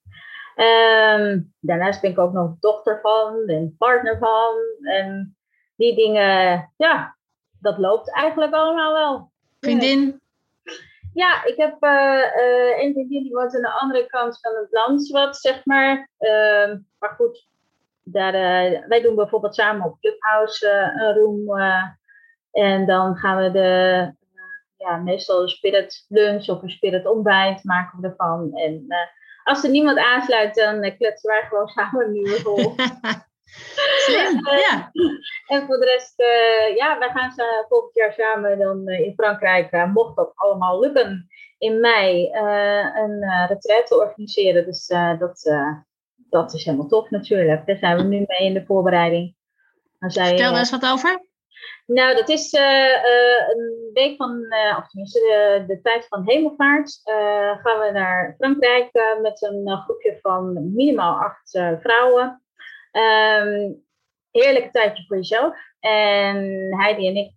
Um, 0.56 1.54
daarnaast 1.60 2.00
ben 2.00 2.10
ik 2.10 2.18
ook 2.18 2.32
nog 2.32 2.54
dochter 2.60 3.00
van 3.02 3.42
en 3.46 3.74
partner 3.78 4.18
van. 4.18 4.54
En 4.82 5.36
die 5.76 5.94
dingen, 5.94 6.72
ja, 6.76 7.16
dat 7.60 7.78
loopt 7.78 8.12
eigenlijk 8.12 8.54
allemaal 8.54 8.92
wel. 8.92 9.30
Vriendin? 9.60 10.20
Ja, 11.14 11.44
ik 11.44 11.56
heb 11.56 11.76
een 11.80 12.92
vriendin 12.92 13.22
die 13.22 13.32
woont 13.32 13.54
aan 13.54 13.62
de 13.62 13.78
andere 13.80 14.06
kant 14.06 14.38
van 14.40 14.54
het 14.54 14.70
land, 14.70 15.08
wat 15.08 15.36
zeg 15.36 15.64
maar. 15.64 16.10
Uh, 16.18 16.74
maar 16.98 17.10
goed, 17.16 17.48
daar, 18.08 18.34
uh, 18.34 18.86
wij 18.88 19.00
doen 19.02 19.14
bijvoorbeeld 19.14 19.54
samen 19.54 19.86
op 19.86 20.00
Clubhouse 20.00 20.68
een 20.96 21.14
room. 21.14 21.60
en 22.50 22.86
dan 22.86 23.16
gaan 23.16 23.42
we 23.42 23.50
de, 23.50 24.12
ja, 24.76 24.96
meestal 24.96 25.42
een 25.42 25.48
spirit 25.48 26.04
lunch 26.08 26.48
of 26.48 26.62
een 26.62 26.70
spirit 26.70 27.06
ontbijt 27.06 27.64
maken 27.64 28.00
we 28.00 28.08
ervan. 28.08 28.50
En 28.54 28.86
als 29.44 29.64
er 29.64 29.70
niemand 29.70 29.98
aansluit, 29.98 30.54
dan 30.54 30.96
kletsen 30.96 31.30
wij 31.30 31.42
gewoon 31.48 31.68
samen 31.76 32.04
een 32.04 32.12
nieuwe 32.12 32.42
rol. 32.42 32.74
Ja. 34.66 34.90
En 35.46 35.66
voor 35.66 35.76
de 35.78 35.84
rest, 35.84 36.20
uh, 36.20 36.76
ja, 36.76 36.98
wij 36.98 37.10
gaan 37.10 37.32
volgend 37.68 37.94
jaar 37.94 38.12
samen 38.12 38.58
dan 38.58 38.88
uh, 38.88 39.00
in 39.00 39.14
Frankrijk, 39.16 39.86
mocht 39.86 40.16
dat 40.16 40.32
allemaal 40.34 40.80
lukken, 40.80 41.28
in 41.58 41.80
mei 41.80 42.30
een 42.94 43.46
retraite 43.46 43.96
organiseren. 43.96 44.64
Dus 44.64 44.86
dat, 45.18 45.50
dat 46.36 46.54
is 46.54 46.64
helemaal 46.64 46.86
tof 46.86 47.10
natuurlijk. 47.10 47.66
Daar 47.66 47.76
zijn 47.76 47.96
we 47.96 48.02
nu 48.02 48.24
mee 48.26 48.48
in 48.48 48.54
de 48.54 48.64
voorbereiding. 48.64 49.34
Dan 49.98 50.10
Vertel 50.10 50.52
er 50.52 50.58
eens 50.58 50.70
wat 50.70 50.86
over. 50.86 51.24
Nou, 51.86 52.16
dat 52.16 52.28
is 52.28 52.52
een 52.52 53.90
week 53.92 54.16
van, 54.16 54.44
of 54.78 54.88
tenminste 54.88 55.18
de, 55.18 55.64
de 55.66 55.80
tijd 55.80 56.06
van 56.08 56.22
hemelvaart. 56.26 57.00
gaan 57.62 57.80
we 57.80 57.90
naar 57.92 58.34
Frankrijk 58.38 58.90
met 59.22 59.42
een 59.42 59.82
groepje 59.84 60.18
van 60.20 60.74
minimaal 60.74 61.18
acht 61.18 61.50
vrouwen. 61.80 62.42
Um, 62.92 63.84
heerlijk 64.30 64.72
tijdje 64.72 65.04
voor 65.06 65.16
jezelf. 65.16 65.56
En 65.80 66.36
Heidi 66.80 67.08
en 67.08 67.16
ik 67.16 67.34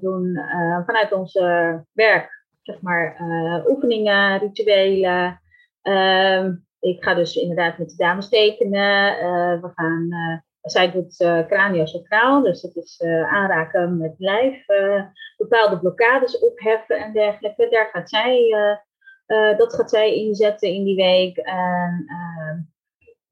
doen 0.00 0.38
vanuit 0.86 1.12
ons 1.12 1.32
werk, 1.92 2.44
zeg 2.62 2.80
maar, 2.80 3.16
oefeningen, 3.66 4.38
rituelen. 4.38 5.40
Ik 6.82 7.04
ga 7.04 7.14
dus 7.14 7.36
inderdaad 7.36 7.78
met 7.78 7.90
de 7.90 7.96
dames 7.96 8.28
tekenen. 8.28 9.14
we 9.60 9.70
gaan, 9.74 10.08
zij 10.60 10.90
doet 10.90 11.16
craniosacraal, 11.48 12.42
dus 12.42 12.60
dat 12.60 12.76
is 12.76 13.02
aanraken 13.30 13.96
met 13.96 14.14
lijf. 14.18 14.66
bepaalde 15.36 15.78
blokkades 15.78 16.38
opheffen 16.38 16.98
en 16.98 17.12
dergelijke. 17.12 17.68
Daar 17.68 17.88
gaat 17.92 18.08
zij, 18.08 18.50
dat 19.56 19.74
gaat 19.74 19.90
zij 19.90 20.14
inzetten 20.14 20.68
in 20.68 20.84
die 20.84 20.96
week. 20.96 21.36
En, 21.36 22.04
ehm, 22.06 22.60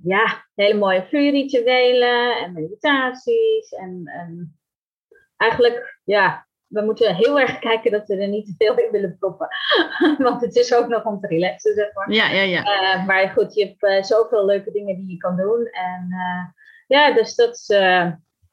ja, 0.02 0.44
hele 0.54 0.78
mooie 0.78 1.06
vuurrituelen 1.08 2.36
en 2.36 2.52
meditaties. 2.52 3.72
En, 3.72 4.02
en 4.04 4.58
eigenlijk, 5.36 6.00
ja, 6.04 6.48
we 6.70 6.80
moeten 6.80 7.14
heel 7.14 7.40
erg 7.40 7.58
kijken 7.58 7.90
dat 7.90 8.06
we 8.06 8.16
er 8.16 8.28
niet 8.28 8.46
te 8.46 8.54
veel 8.58 8.76
in 8.76 8.90
willen 8.90 9.16
proppen. 9.18 9.48
Want 10.26 10.40
het 10.40 10.56
is 10.56 10.74
ook 10.74 10.88
nog 10.88 11.04
om 11.04 11.20
te 11.20 11.26
relaxen, 11.26 11.74
zeg 11.74 11.94
maar. 11.94 12.12
Ja, 12.12 12.30
ja, 12.30 12.42
ja. 12.42 12.60
Uh, 12.60 13.06
maar 13.06 13.28
goed, 13.28 13.54
je 13.54 13.64
hebt 13.64 13.82
uh, 13.82 14.02
zoveel 14.02 14.44
leuke 14.44 14.70
dingen 14.70 14.96
die 14.96 15.10
je 15.10 15.16
kan 15.16 15.36
doen. 15.36 15.66
En 15.66 16.06
uh, 16.10 16.44
ja, 16.86 17.14
dus 17.14 17.34
dat 17.34 17.54
is 17.54 17.66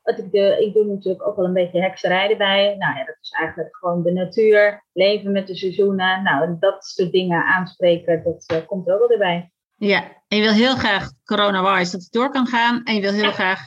wat 0.01 0.17
ik 0.17 0.31
doe. 0.31 0.65
Ik 0.65 0.73
doe 0.73 0.85
natuurlijk 0.85 1.27
ook 1.27 1.35
wel 1.35 1.45
een 1.45 1.53
beetje 1.53 1.81
hekserij 1.81 2.31
erbij. 2.31 2.75
Nou 2.77 2.97
ja, 2.97 3.05
dat 3.05 3.17
is 3.21 3.29
eigenlijk 3.29 3.77
gewoon 3.77 4.03
de 4.03 4.11
natuur, 4.11 4.83
leven 4.93 5.31
met 5.31 5.47
de 5.47 5.55
seizoenen. 5.55 6.23
Nou, 6.23 6.55
dat 6.59 6.85
soort 6.85 7.11
dingen 7.11 7.43
aanspreken, 7.43 8.23
dat 8.23 8.65
komt 8.65 8.89
ook 8.89 8.99
wel 8.99 9.11
erbij. 9.11 9.51
Ja, 9.75 10.03
en 10.27 10.37
je 10.37 10.43
wil 10.43 10.53
heel 10.53 10.75
graag 10.75 11.11
corona-wise 11.23 11.91
dat 11.91 12.01
het 12.01 12.11
door 12.11 12.29
kan 12.29 12.47
gaan. 12.47 12.83
En 12.83 12.95
je 12.95 13.01
wil 13.01 13.13
heel 13.13 13.31
graag 13.31 13.65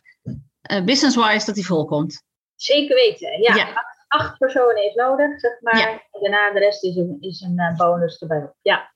business-wise 0.84 1.46
dat 1.46 1.54
hij 1.54 1.64
volkomt. 1.64 2.22
Zeker 2.54 2.94
weten, 2.94 3.42
ja. 3.42 3.52
Acht, 3.52 3.99
acht, 4.10 4.38
personen 4.38 4.84
is 4.84 4.94
nodig, 4.94 5.40
zeg 5.40 5.60
maar. 5.60 5.78
Ja. 5.78 5.90
En 5.90 6.20
daarna 6.20 6.52
de 6.52 6.58
rest 6.58 6.84
is 6.84 6.96
een, 6.96 7.16
is 7.20 7.40
een 7.40 7.58
uh, 7.58 7.76
bonus 7.76 8.18
erbij. 8.18 8.52
Ja. 8.62 8.92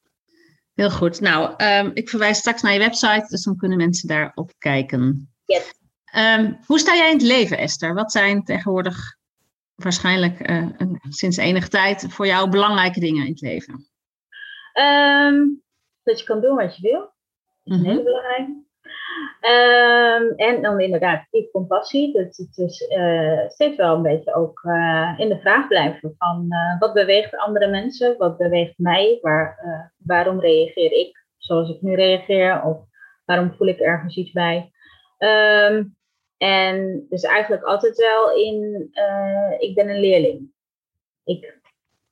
Heel 0.74 0.90
goed. 0.90 1.20
Nou, 1.20 1.64
um, 1.64 1.90
ik 1.94 2.08
verwijs 2.08 2.38
straks 2.38 2.62
naar 2.62 2.72
je 2.72 2.78
website, 2.78 3.26
dus 3.28 3.44
dan 3.44 3.56
kunnen 3.56 3.78
mensen 3.78 4.08
daarop 4.08 4.52
kijken. 4.58 5.32
Yes. 5.44 5.74
Um, 6.16 6.58
hoe 6.66 6.78
sta 6.78 6.94
jij 6.94 7.10
in 7.10 7.16
het 7.16 7.26
leven, 7.26 7.58
Esther? 7.58 7.94
Wat 7.94 8.12
zijn 8.12 8.44
tegenwoordig 8.44 9.16
waarschijnlijk 9.74 10.50
uh, 10.50 10.66
sinds 11.08 11.36
enige 11.36 11.68
tijd 11.68 12.06
voor 12.08 12.26
jou 12.26 12.50
belangrijke 12.50 13.00
dingen 13.00 13.24
in 13.24 13.30
het 13.30 13.40
leven? 13.40 13.88
Um, 14.74 15.62
dat 16.02 16.18
je 16.18 16.24
kan 16.24 16.40
doen 16.40 16.56
wat 16.56 16.76
je 16.76 16.82
wil. 16.82 17.00
Dat 17.00 17.10
is 17.64 17.76
mm 17.76 17.78
-hmm. 17.78 17.90
heel 17.90 18.02
belangrijk. 18.02 18.48
Um, 19.40 20.32
en 20.36 20.62
dan 20.62 20.80
inderdaad 20.80 21.26
die 21.30 21.50
compassie. 21.52 22.12
Dat 22.12 22.36
het 22.36 22.54
dus 22.54 22.80
uh, 22.80 23.48
steeds 23.48 23.76
wel 23.76 23.96
een 23.96 24.02
beetje 24.02 24.34
ook 24.34 24.62
uh, 24.62 25.14
in 25.16 25.28
de 25.28 25.38
vraag 25.40 25.68
blijven 25.68 26.14
van 26.18 26.46
uh, 26.48 26.78
wat 26.78 26.92
beweegt 26.92 27.36
andere 27.36 27.66
mensen? 27.66 28.18
Wat 28.18 28.36
beweegt 28.36 28.78
mij? 28.78 29.18
Waar, 29.20 29.58
waarom 29.96 30.40
reageer 30.40 30.92
ik 30.92 31.26
zoals 31.36 31.70
ik 31.70 31.82
nu 31.82 31.94
reageer? 31.94 32.62
Of 32.62 32.78
waarom 33.24 33.54
voel 33.54 33.68
ik 33.68 33.78
ergens 33.78 34.16
iets 34.16 34.32
bij? 34.32 34.72
Um, 35.18 35.96
en 36.36 37.06
dus 37.08 37.22
eigenlijk 37.22 37.62
altijd 37.62 37.96
wel 37.96 38.36
in, 38.36 38.90
ik 39.58 39.74
ben 39.74 39.88
een 39.88 40.00
leerling. 40.00 40.52
Ik 41.24 41.60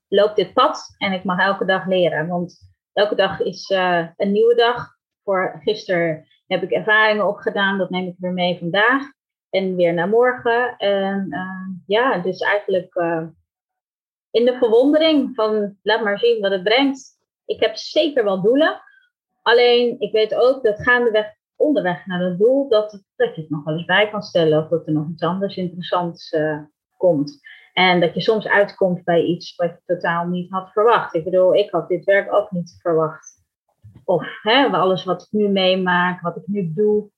loop 0.09 0.37
dit 0.37 0.53
pad 0.53 0.95
en 0.99 1.13
ik 1.13 1.25
mag 1.25 1.41
elke 1.41 1.65
dag 1.65 1.87
leren. 1.87 2.29
Want 2.29 2.59
elke 2.93 3.15
dag 3.15 3.41
is 3.41 3.71
een 4.17 4.33
nieuwe 4.33 4.55
dag. 4.55 5.01
Voor 5.25 5.61
gisteren 5.65 6.27
heb 6.47 6.63
ik 6.63 6.71
ervaringen 6.71 7.29
opgedaan, 7.29 7.79
dat 7.79 7.91
neem 7.91 8.07
ik 8.07 8.15
weer 8.19 8.33
mee 8.33 8.59
vandaag 8.59 9.03
en 9.51 9.77
weer 9.77 9.95
naar 9.95 10.09
morgen. 10.09 10.77
En 10.77 11.27
uh, 11.31 11.77
ja, 11.87 12.19
dus 12.19 12.41
eigenlijk 12.41 12.95
uh, 12.95 13.27
in 14.31 14.45
de 14.45 14.57
verwondering 14.59 15.35
van 15.35 15.77
laat 15.83 16.03
maar 16.03 16.19
zien 16.19 16.41
wat 16.41 16.51
het 16.51 16.63
brengt. 16.63 17.21
Ik 17.47 17.61
heb 17.61 17.77
zeker 17.77 18.25
wel 18.25 18.43
doelen, 18.43 18.83
alleen 19.43 20.01
ik 20.01 20.13
weet 20.13 20.35
ook 20.35 20.63
dat 20.63 20.83
gaandeweg 20.83 21.41
onderweg 21.57 22.07
naar 22.07 22.21
het 22.21 22.39
doel, 22.39 22.69
dat, 22.69 23.05
dat 23.17 23.35
je 23.35 23.41
het 23.41 23.51
nog 23.51 23.65
wel 23.65 23.75
eens 23.75 23.85
bij 23.85 24.11
kan 24.11 24.23
stellen 24.23 24.63
of 24.63 24.69
dat 24.69 24.87
er 24.87 24.93
nog 24.93 25.09
iets 25.11 25.23
anders 25.23 25.57
interessants 25.57 26.33
uh, 26.33 26.59
komt. 26.97 27.41
En 27.73 28.01
dat 28.01 28.15
je 28.15 28.21
soms 28.21 28.49
uitkomt 28.49 29.05
bij 29.05 29.23
iets 29.23 29.57
wat 29.57 29.71
je 29.71 29.95
totaal 29.95 30.27
niet 30.27 30.51
had 30.51 30.71
verwacht. 30.73 31.15
Ik 31.15 31.25
bedoel, 31.25 31.55
ik 31.55 31.71
had 31.71 31.89
dit 31.89 32.05
werk 32.05 32.33
ook 32.33 32.51
niet 32.51 32.79
verwacht. 32.81 33.42
Of 34.05 34.27
hè, 34.43 34.67
alles 34.67 35.05
wat 35.05 35.23
ik 35.23 35.29
nu 35.31 35.49
meemaak, 35.49 36.21
wat 36.21 36.37
ik 36.37 36.47
nu 36.47 36.73
doe, 36.75 37.11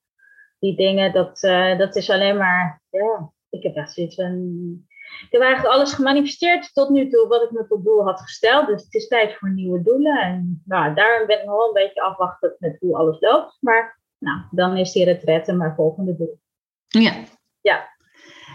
die 0.59 0.77
dingen, 0.77 1.12
dat, 1.12 1.42
uh, 1.42 1.79
dat 1.79 1.97
is 1.97 2.11
alleen 2.11 2.37
maar, 2.37 2.83
ja, 2.90 3.33
ik 3.51 3.62
heb 3.62 3.75
echt 3.75 3.92
zoiets 3.92 4.14
van, 4.14 4.33
ik 5.20 5.29
heb 5.31 5.40
eigenlijk 5.40 5.75
alles 5.75 5.92
gemanifesteerd 5.92 6.70
tot 6.73 6.88
nu 6.88 7.09
toe 7.09 7.29
wat 7.29 7.42
ik 7.42 7.51
me 7.51 7.66
tot 7.66 7.85
doel 7.85 8.05
had 8.05 8.20
gesteld. 8.20 8.66
Dus 8.66 8.83
het 8.83 8.94
is 8.94 9.09
tijd 9.09 9.35
voor 9.35 9.51
nieuwe 9.51 9.83
doelen. 9.83 10.23
En 10.23 10.62
nou, 10.64 10.94
daar 10.94 11.27
ben 11.27 11.38
ik 11.38 11.44
nog 11.44 11.57
wel 11.57 11.66
een 11.66 11.73
beetje 11.73 12.03
afwachtend 12.03 12.55
met 12.59 12.77
hoe 12.81 12.97
alles 12.97 13.20
loopt. 13.20 13.57
Maar 13.61 14.01
nou, 14.18 14.40
dan 14.51 14.77
is 14.77 14.92
die 14.92 15.05
retraite 15.05 15.53
mijn 15.53 15.75
volgende 15.75 16.16
doel. 16.16 16.40
Ja. 16.87 17.12
Ja. 17.61 17.92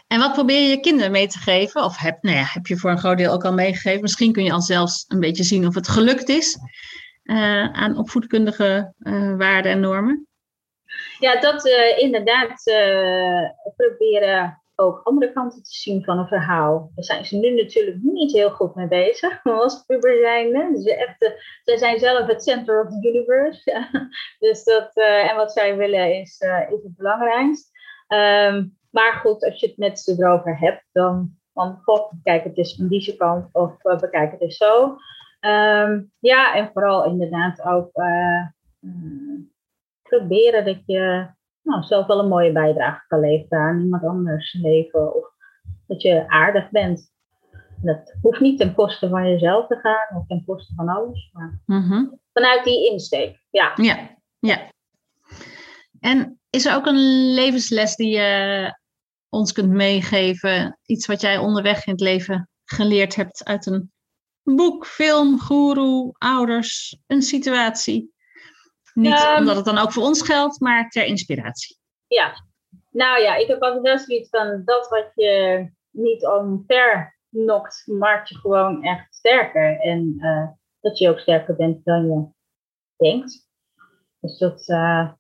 En 0.08 0.20
wat 0.20 0.34
probeer 0.34 0.62
je 0.62 0.70
je 0.70 0.80
kinderen 0.80 1.12
mee 1.12 1.28
te 1.28 1.40
geven? 1.40 1.84
Of 1.84 1.98
heb, 1.98 2.24
nou 2.24 2.38
ja, 2.38 2.44
heb 2.46 2.68
je 2.68 2.78
voor 2.78 2.92
een 2.92 2.98
groot 2.98 3.18
deel 3.18 3.34
ook 3.34 3.46
al 3.46 3.54
meegegeven? 3.54 4.02
Misschien 4.02 4.32
kun 4.32 4.44
je 4.44 4.52
al 4.52 4.62
zelfs 4.62 5.06
een 5.08 5.20
beetje 5.20 5.44
zien 5.44 5.68
of 5.68 5.76
het 5.76 5.88
gelukt 5.88 6.30
is. 6.30 6.58
Uh, 7.30 7.72
aan 7.72 7.98
opvoedkundige 7.98 8.94
uh, 9.00 9.38
waarden 9.38 9.72
en 9.72 9.80
normen? 9.80 10.28
Ja, 11.20 11.40
dat 11.40 11.66
uh, 11.66 11.98
inderdaad 11.98 12.64
proberen 13.76 14.62
ook 14.76 15.02
andere 15.04 15.34
kanten 15.34 15.64
te 15.64 15.72
zien 15.72 16.04
van 16.04 16.18
een 16.18 16.28
verhaal. 16.28 16.92
Daar 16.96 17.04
zijn 17.04 17.26
ze 17.26 17.38
nu 17.38 17.56
natuurlijk 17.56 17.98
niet 18.02 18.32
heel 18.32 18.50
goed 18.50 18.76
mee 18.76 18.88
bezig, 18.88 19.44
als 19.62 19.84
puber 19.86 20.18
zijn. 20.18 20.74
Dus 20.74 20.86
echt, 20.86 21.34
zij 21.64 21.78
zijn 21.78 22.00
zelf 22.00 22.28
het 22.28 22.44
center 22.44 22.82
of 22.82 22.90
the 22.90 23.08
universe. 23.08 23.88
dus 24.40 24.64
dat, 24.64 24.92
en 24.94 25.36
wat 25.36 25.52
zij 25.52 25.78
willen 25.78 26.20
is, 26.20 26.40
is 26.70 26.84
het 26.84 26.96
belangrijkst. 26.96 27.72
Um, 28.08 28.78
maar 28.92 29.14
goed, 29.14 29.44
als 29.44 29.60
je 29.60 29.68
het 29.68 29.78
met 29.78 30.00
ze 30.00 30.16
erover 30.18 30.60
hebt, 30.60 30.84
dan 30.92 31.38
van, 31.54 31.80
god, 31.84 32.12
bekijk 32.12 32.44
het 32.44 32.58
eens 32.58 32.76
van 32.76 32.88
deze 32.88 33.16
kant 33.16 33.50
of 33.52 33.78
bekijk 33.82 34.32
het 34.32 34.42
eens 34.42 34.58
zo. 34.58 34.98
Um, 35.42 36.12
ja, 36.20 36.56
en 36.56 36.70
vooral 36.74 37.06
inderdaad 37.06 37.62
ook 37.62 37.90
uh, 37.94 38.48
proberen 40.02 40.66
dat 40.66 40.82
je 40.86 41.28
nou, 41.62 41.84
zelf 41.84 42.08
wel 42.08 42.20
een 42.20 42.28
mooie 42.28 42.52
bijdrage 42.52 43.08
kan 43.08 43.20
leveren 43.20 43.60
aan 43.60 43.82
iemand 43.82 44.04
anders 44.04 44.54
leven. 44.54 45.16
Of 45.16 45.34
dat 45.88 46.02
je 46.02 46.28
aardig 46.28 46.70
bent. 46.70 47.12
Dat 47.82 48.16
hoeft 48.22 48.40
niet 48.40 48.60
ten 48.60 48.74
koste 48.74 49.10
van 49.10 49.30
jezelf 49.30 49.68
te 49.68 49.76
gaan 49.76 50.18
of 50.18 50.28
ten 50.28 50.44
koste 50.46 50.74
van 50.76 50.90
alles. 50.90 51.30
Maar 51.34 51.60
mm 51.66 51.82
-hmm. 51.82 52.20
vanuit 52.34 52.64
die 52.64 52.92
insteek, 52.92 53.46
ja. 53.50 53.72
Ja, 53.76 54.10
ja. 54.40 54.72
En 56.00 56.40
is 56.50 56.66
er 56.66 56.76
ook 56.76 56.86
een 56.86 57.34
levensles 57.34 57.96
die 57.96 58.10
je 58.10 58.74
ons 59.30 59.52
kunt 59.52 59.70
meegeven? 59.70 60.80
Iets 60.86 61.08
wat 61.08 61.22
jij 61.22 61.38
onderweg 61.38 61.86
in 61.86 61.92
het 61.92 62.02
leven 62.02 62.50
geleerd 62.66 63.16
hebt 63.16 63.46
uit 63.46 63.66
een 63.66 63.92
boek, 64.56 64.86
film, 64.86 65.40
guru, 65.40 66.12
ouders, 66.18 66.98
een 67.08 67.22
situatie. 67.22 68.14
Niet 68.94 69.20
um, 69.20 69.38
omdat 69.38 69.56
het 69.56 69.66
dan 69.66 69.78
ook 69.78 69.92
voor 69.92 70.04
ons 70.04 70.22
geldt, 70.22 70.60
maar 70.60 70.90
ter 70.90 71.06
inspiratie. 71.06 71.78
Ja, 72.08 72.34
nou 72.90 73.22
ja, 73.22 73.36
ik 73.36 73.48
heb 73.48 73.62
altijd 73.62 73.82
wel 73.82 74.00
zoiets 74.00 74.30
van 74.30 74.62
dat 74.66 74.90
wat 74.90 75.12
je 75.16 75.70
niet 75.90 76.26
omver 76.26 77.18
nokt, 77.30 77.84
maakt 77.86 78.30
je 78.30 78.36
gewoon 78.36 78.84
echt 78.84 79.16
sterker. 79.16 79.80
En 79.80 80.16
uh, 80.18 80.48
dat 80.80 80.98
je 80.98 81.10
ook 81.10 81.20
sterker 81.20 81.56
bent 81.56 81.86
dan 81.86 82.06
je 82.06 82.28
denkt. 82.98 83.48
Dus 84.20 84.38
dat, 84.38 84.68
uh, 84.68 85.12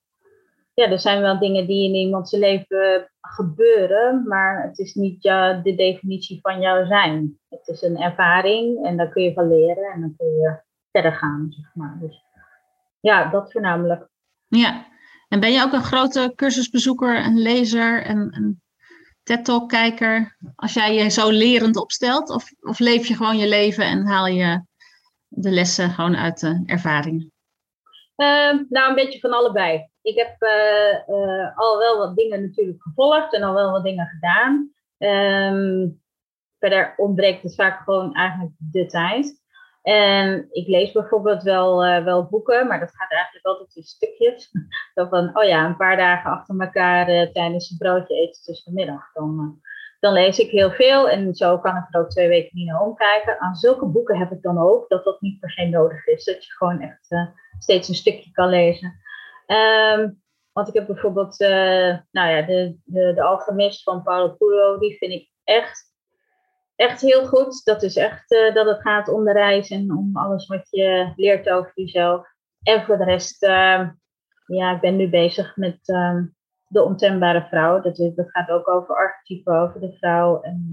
ja, 0.79 0.89
er 0.89 0.99
zijn 0.99 1.21
wel 1.21 1.39
dingen 1.39 1.67
die 1.67 1.87
in 1.87 1.95
iemands 1.95 2.31
leven 2.31 3.11
gebeuren, 3.21 4.27
maar 4.27 4.63
het 4.63 4.79
is 4.79 4.93
niet 4.93 5.23
ja, 5.23 5.53
de 5.53 5.75
definitie 5.75 6.39
van 6.41 6.61
jouw 6.61 6.85
zijn. 6.85 7.39
Het 7.49 7.67
is 7.67 7.81
een 7.81 7.97
ervaring 7.97 8.85
en 8.85 8.97
daar 8.97 9.09
kun 9.09 9.23
je 9.23 9.33
van 9.33 9.47
leren 9.47 9.91
en 9.93 10.01
dan 10.01 10.15
kun 10.17 10.27
je 10.27 10.61
verder 10.91 11.13
gaan, 11.13 11.47
zeg 11.49 11.71
maar. 11.73 11.97
Dus 12.01 12.23
ja, 12.99 13.29
dat 13.29 13.51
voornamelijk. 13.51 14.07
Ja, 14.47 14.85
en 15.27 15.39
ben 15.39 15.51
je 15.51 15.63
ook 15.63 15.73
een 15.73 15.83
grote 15.83 16.33
cursusbezoeker, 16.35 17.25
een 17.25 17.39
lezer 17.39 18.03
en 18.03 18.17
een 18.17 18.61
TED-talk-kijker? 19.23 20.37
Als 20.55 20.73
jij 20.73 20.93
je 20.93 21.09
zo 21.09 21.29
lerend 21.29 21.77
opstelt, 21.77 22.29
of, 22.29 22.51
of 22.59 22.79
leef 22.79 23.07
je 23.07 23.15
gewoon 23.15 23.37
je 23.37 23.47
leven 23.47 23.85
en 23.85 24.07
haal 24.07 24.27
je 24.27 24.63
de 25.27 25.51
lessen 25.51 25.89
gewoon 25.89 26.15
uit 26.15 26.39
de 26.39 26.63
ervaringen? 26.65 27.31
Uh, 28.15 28.59
nou, 28.69 28.89
een 28.89 28.95
beetje 28.95 29.19
van 29.19 29.31
allebei. 29.31 29.89
Ik 30.09 30.15
heb 30.15 30.35
uh, 30.41 31.15
uh, 31.15 31.57
al 31.57 31.77
wel 31.77 31.97
wat 31.97 32.15
dingen 32.15 32.41
natuurlijk 32.41 32.81
gevolgd 32.81 33.33
en 33.33 33.43
al 33.43 33.53
wel 33.53 33.71
wat 33.71 33.83
dingen 33.83 34.07
gedaan. 34.07 34.73
Um, 34.97 36.01
verder 36.59 36.93
ontbreekt 36.97 37.43
het 37.43 37.55
vaak 37.55 37.83
gewoon 37.83 38.13
eigenlijk 38.13 38.51
de 38.57 38.85
tijd. 38.85 39.37
En 39.81 40.47
ik 40.51 40.67
lees 40.67 40.91
bijvoorbeeld 40.91 41.43
wel, 41.43 41.85
uh, 41.85 42.03
wel 42.03 42.27
boeken, 42.27 42.67
maar 42.67 42.79
dat 42.79 42.95
gaat 42.95 43.11
eigenlijk 43.11 43.45
altijd 43.45 43.75
in 43.75 43.83
stukjes. 43.83 44.51
Zo 44.95 45.07
van, 45.07 45.37
oh 45.37 45.43
ja, 45.43 45.65
een 45.65 45.77
paar 45.77 45.97
dagen 45.97 46.31
achter 46.31 46.59
elkaar 46.59 47.31
tijdens 47.31 47.69
een 47.69 47.77
broodje 47.77 48.15
eten 48.15 48.43
tussen 48.43 48.73
de 48.73 48.79
middag. 48.79 49.11
Dan, 49.13 49.61
dan 49.99 50.13
lees 50.13 50.39
ik 50.39 50.49
heel 50.49 50.71
veel 50.71 51.09
en 51.09 51.35
zo 51.35 51.59
kan 51.59 51.75
ik 51.75 51.83
er 51.89 52.01
ook 52.01 52.09
twee 52.09 52.27
weken 52.27 52.57
niet 52.57 52.67
naar 52.67 52.81
omkijken. 52.81 53.39
Aan 53.39 53.55
zulke 53.55 53.85
boeken 53.85 54.17
heb 54.17 54.31
ik 54.31 54.41
dan 54.41 54.57
ook 54.57 54.89
dat 54.89 55.03
dat 55.03 55.21
niet 55.21 55.39
per 55.39 55.51
se 55.51 55.65
nodig 55.65 56.07
is. 56.07 56.23
Dat 56.23 56.45
je 56.45 56.51
gewoon 56.51 56.81
echt 56.81 57.07
steeds 57.59 57.87
een 57.87 57.95
stukje 57.95 58.31
kan 58.31 58.49
lezen. 58.49 59.07
Um, 59.51 60.21
want 60.51 60.67
ik 60.67 60.73
heb 60.73 60.87
bijvoorbeeld, 60.87 61.41
uh, 61.41 61.97
nou 62.11 62.29
ja, 62.29 62.41
de, 62.41 62.77
de, 62.83 63.13
de 63.13 63.23
Alchemist 63.23 63.83
van 63.83 64.03
Paulo 64.03 64.35
Coelho, 64.37 64.77
die 64.77 64.97
vind 64.97 65.11
ik 65.11 65.31
echt, 65.43 65.93
echt 66.75 67.01
heel 67.01 67.27
goed. 67.27 67.65
Dat 67.65 67.83
is 67.83 67.95
echt 67.95 68.31
uh, 68.31 68.53
dat 68.53 68.65
het 68.65 68.81
gaat 68.81 69.07
om 69.07 69.23
de 69.23 69.31
reis 69.31 69.69
en 69.69 69.97
om 69.97 70.17
alles 70.17 70.47
wat 70.47 70.67
je 70.69 71.13
leert 71.15 71.49
over 71.49 71.71
jezelf. 71.75 72.27
En 72.61 72.85
voor 72.85 72.97
de 72.97 73.03
rest, 73.03 73.43
uh, 73.43 73.89
ja, 74.45 74.75
ik 74.75 74.81
ben 74.81 74.95
nu 74.95 75.09
bezig 75.09 75.55
met 75.55 75.79
ehm, 75.81 76.25
de 76.67 76.83
ontembare 76.83 77.47
vrouw. 77.49 77.81
Dat, 77.81 77.95
dat 77.95 78.31
gaat 78.31 78.49
ook 78.49 78.67
over 78.67 78.95
archetypen, 78.95 79.53
over 79.53 79.79
de 79.79 79.97
vrouw 79.97 80.41
en, 80.41 80.69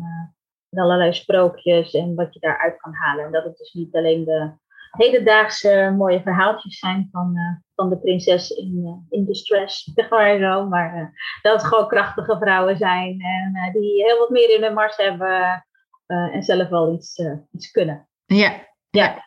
en 0.71 0.83
allerlei 0.83 1.13
sprookjes 1.13 1.95
en 1.95 2.15
wat 2.15 2.35
je 2.35 2.41
daaruit 2.41 2.77
kan 2.77 2.95
halen. 2.95 3.25
En 3.25 3.33
dat 3.33 3.45
het 3.45 3.57
dus 3.57 3.73
niet 3.73 3.95
alleen 3.95 4.25
de 4.25 4.53
hedendaagse 4.91 5.95
mooie 5.97 6.23
verhaaltjes 6.23 6.79
zijn 6.79 7.09
van, 7.13 7.37
van 7.77 7.89
de 7.89 7.99
prinses 7.99 8.51
in, 8.51 8.77
uh, 8.77 9.19
in 9.19 9.25
distress, 9.25 9.91
zeg 9.95 10.11
maar 10.11 10.39
zo. 10.39 10.67
Maar 10.67 10.97
uh, 10.97 11.07
dat 11.43 11.53
het 11.53 11.71
gewoon 11.71 11.89
krachtige 11.89 12.37
vrouwen 12.37 12.77
zijn 12.77 13.21
en 13.21 13.73
die 13.73 14.05
heel 14.05 14.19
wat 14.19 14.31
meer 14.31 14.55
in 14.55 14.63
hun 14.63 14.75
mars 14.75 14.97
hebben 14.97 15.67
en 16.07 16.43
zelf 16.43 16.69
wel 16.69 16.95
iets, 16.95 17.23
iets 17.53 17.71
kunnen. 17.71 18.09
Ja, 18.27 18.67
ja. 18.91 19.27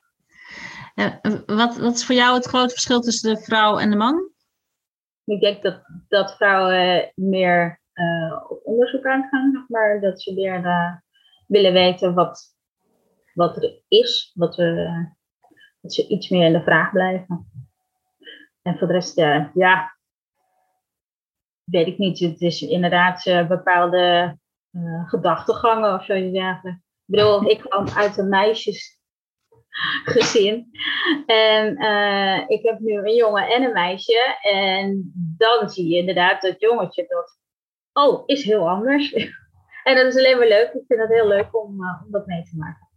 wat, 1.45 1.77
wat 1.77 1.93
is 1.93 2.05
voor 2.05 2.15
jou 2.15 2.35
het 2.35 2.45
grote 2.45 2.69
verschil 2.69 2.99
tussen 2.99 3.35
de 3.35 3.41
vrouw 3.41 3.77
en 3.77 3.89
de 3.89 3.95
man? 3.95 4.31
Ik 5.25 5.39
denk 5.39 5.63
dat, 5.63 5.81
dat 6.07 6.35
vrouwen 6.35 7.11
meer 7.15 7.81
op 8.49 8.59
onderzoek 8.63 9.05
aan 9.05 9.21
het 9.21 9.29
gaan, 9.29 9.51
zeg 9.51 9.67
maar. 9.67 10.01
Dat 10.01 10.21
ze 10.21 10.33
weer 10.33 10.61
willen 11.47 11.73
weten 11.73 12.13
wat, 12.13 12.55
wat 13.33 13.63
er 13.63 13.81
is, 13.87 14.31
wat 14.35 14.55
we, 14.55 14.89
dat 15.81 15.93
ze 15.93 16.07
iets 16.07 16.29
meer 16.29 16.45
in 16.45 16.53
de 16.53 16.63
vraag 16.63 16.91
blijven. 16.91 17.49
En 18.69 18.77
voor 18.77 18.87
de 18.87 18.93
rest, 18.93 19.15
ja, 19.53 19.97
weet 21.63 21.87
ik 21.87 21.97
niet. 21.97 22.19
Het 22.19 22.41
is 22.41 22.61
inderdaad 22.61 23.23
bepaalde 23.47 24.37
gedachtegangen 25.05 25.93
of 25.93 26.05
zo 26.05 26.29
zeggen. 26.33 26.83
Ik 27.05 27.05
bedoel, 27.05 27.45
ik 27.51 27.59
kwam 27.59 27.87
uit 27.87 28.17
een 28.17 28.29
meisjesgezin. 28.29 30.69
En 31.25 31.83
uh, 31.83 32.43
ik 32.47 32.63
heb 32.63 32.79
nu 32.79 32.93
een 32.93 33.15
jongen 33.15 33.47
en 33.47 33.63
een 33.63 33.73
meisje. 33.73 34.37
En 34.41 35.11
dan 35.37 35.69
zie 35.69 35.87
je 35.87 35.97
inderdaad 35.97 36.41
dat 36.41 36.59
jongetje 36.59 37.05
dat, 37.07 37.39
oh, 37.93 38.23
is 38.25 38.43
heel 38.43 38.69
anders. 38.69 39.13
en 39.83 39.95
dat 39.95 40.05
is 40.05 40.17
alleen 40.17 40.37
maar 40.37 40.47
leuk. 40.47 40.73
Ik 40.73 40.83
vind 40.87 40.99
het 40.99 41.09
heel 41.09 41.27
leuk 41.27 41.55
om, 41.55 41.83
uh, 41.83 42.01
om 42.05 42.11
dat 42.11 42.25
mee 42.25 42.43
te 42.43 42.57
maken. 42.57 42.88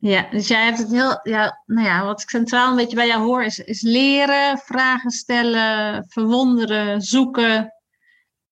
Ja, 0.00 0.26
dus 0.30 0.48
jij 0.48 0.64
hebt 0.64 0.78
het 0.78 0.90
heel, 0.90 1.20
ja, 1.22 1.62
nou 1.66 1.86
ja, 1.86 2.04
wat 2.04 2.22
ik 2.22 2.28
centraal 2.28 2.70
een 2.70 2.76
beetje 2.76 2.96
bij 2.96 3.06
jou 3.06 3.22
hoor 3.22 3.44
is, 3.44 3.58
is 3.58 3.82
leren, 3.82 4.58
vragen 4.58 5.10
stellen, 5.10 6.04
verwonderen, 6.08 7.00
zoeken. 7.00 7.74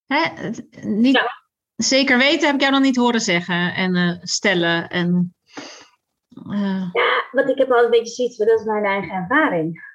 Hè? 0.06 0.50
Niet, 0.80 1.14
ja 1.14 1.38
zeker 1.78 2.18
weten 2.18 2.46
heb 2.46 2.54
ik 2.54 2.60
jou 2.60 2.72
nog 2.72 2.82
niet 2.82 2.96
horen 2.96 3.20
zeggen 3.20 3.74
en 3.74 3.96
uh, 3.96 4.16
stellen. 4.22 4.88
En, 4.88 5.34
uh... 6.50 6.88
Ja, 6.92 7.28
wat 7.30 7.48
ik 7.48 7.58
heb 7.58 7.72
al 7.72 7.84
een 7.84 7.90
beetje 7.90 8.14
zoiets, 8.14 8.38
maar 8.38 8.46
dat 8.46 8.60
is 8.60 8.66
mijn 8.66 8.84
eigen 8.84 9.14
ervaring. 9.14 9.86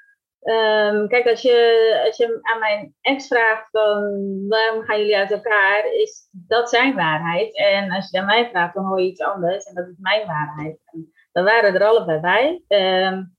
Um, 0.44 1.08
kijk, 1.08 1.28
als 1.28 1.42
je, 1.42 2.02
als 2.06 2.18
je 2.18 2.40
aan 2.42 2.60
mijn 2.60 2.96
ex 3.02 3.28
vraagt 3.28 3.70
van 3.72 4.02
waarom 4.48 4.84
gaan 4.84 5.00
jullie 5.00 5.18
uit 5.18 5.32
elkaar, 5.32 5.84
is 5.94 6.28
dat 6.32 6.70
zijn 6.70 6.96
waarheid. 6.96 7.58
En 7.58 7.92
als 7.92 8.10
je 8.10 8.20
aan 8.20 8.26
mij 8.26 8.50
vraagt, 8.50 8.74
dan 8.74 8.86
hoor 8.86 9.02
je 9.02 9.08
iets 9.08 9.22
anders 9.22 9.66
en 9.66 9.76
dat 9.76 9.88
is 9.88 9.98
mijn 9.98 10.28
waarheid. 10.28 10.80
En 10.86 11.13
dan 11.34 11.44
waren 11.44 11.74
er 11.74 11.84
allebei 11.84 12.20
bij. 12.20 12.64
Um, 12.68 13.36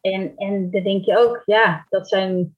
en, 0.00 0.36
en 0.36 0.70
dan 0.70 0.82
denk 0.82 1.04
je 1.04 1.18
ook, 1.18 1.42
ja, 1.44 1.86
dat 1.88 2.08
zijn, 2.08 2.56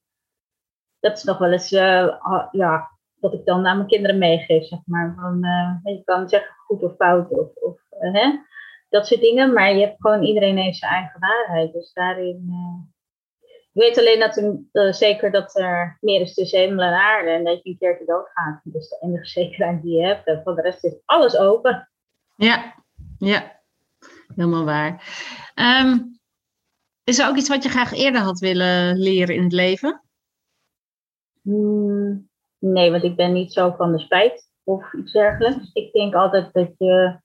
dat 1.00 1.16
is 1.16 1.24
nog 1.24 1.38
wel 1.38 1.52
eens, 1.52 1.72
uh, 1.72 2.16
ja, 2.50 2.90
wat 3.20 3.34
ik 3.34 3.44
dan 3.44 3.66
aan 3.66 3.76
mijn 3.76 3.88
kinderen 3.88 4.18
meegeef, 4.18 4.66
zeg 4.66 4.78
maar. 4.84 5.14
Van, 5.16 5.44
uh, 5.44 5.94
je 5.94 6.04
kan 6.04 6.28
zeggen 6.28 6.54
goed 6.66 6.82
of 6.82 6.94
fout 6.96 7.30
of, 7.30 7.54
of 7.54 7.78
uh, 8.00 8.12
hè? 8.12 8.38
dat 8.88 9.06
soort 9.06 9.20
dingen, 9.20 9.52
maar 9.52 9.74
je 9.74 9.80
hebt 9.80 10.00
gewoon, 10.00 10.22
iedereen 10.22 10.56
heeft 10.56 10.78
zijn 10.78 10.92
eigen 10.92 11.20
waarheid. 11.20 11.72
Dus 11.72 11.92
daarin, 11.92 12.52
ik 13.42 13.82
weet 13.82 13.98
alleen 13.98 14.20
dat 14.20 14.36
er, 14.72 14.94
zeker 14.94 15.30
dat 15.30 15.58
er 15.58 15.98
meer 16.00 16.20
is 16.20 16.34
tussen 16.34 16.58
hemel 16.58 16.84
en 16.84 16.92
aarde 16.92 17.30
en 17.30 17.44
dat 17.44 17.62
je 17.62 17.70
een 17.70 17.78
keertje 17.78 18.04
doodgaat. 18.04 18.60
Dat 18.64 18.82
is 18.82 18.88
de 18.88 18.98
enige 19.00 19.26
zekerheid 19.26 19.82
die 19.82 19.96
je 19.96 20.06
hebt. 20.06 20.26
En 20.26 20.40
voor 20.44 20.54
de 20.54 20.62
rest 20.62 20.84
is 20.84 20.96
alles 21.04 21.36
open. 21.36 21.88
Ja, 22.36 22.74
ja, 23.18 23.60
helemaal 24.36 24.64
waar. 24.64 24.92
Um, 25.54 26.18
is 27.04 27.18
er 27.18 27.28
ook 27.28 27.36
iets 27.36 27.48
wat 27.48 27.62
je 27.62 27.68
graag 27.68 27.92
eerder 27.92 28.20
had 28.20 28.38
willen 28.38 28.98
leren 28.98 29.34
in 29.34 29.42
het 29.42 29.52
leven? 29.52 30.02
Hmm. 31.42 32.28
Nee, 32.58 32.90
want 32.90 33.02
ik 33.02 33.16
ben 33.16 33.32
niet 33.32 33.52
zo 33.52 33.74
van 33.76 33.92
de 33.92 33.98
spijt 33.98 34.50
of 34.62 34.92
iets 34.92 35.12
dergelijks. 35.12 35.70
Ik 35.72 35.92
denk 35.92 36.14
altijd 36.14 36.52
dat 36.52 36.74
je 36.78 37.20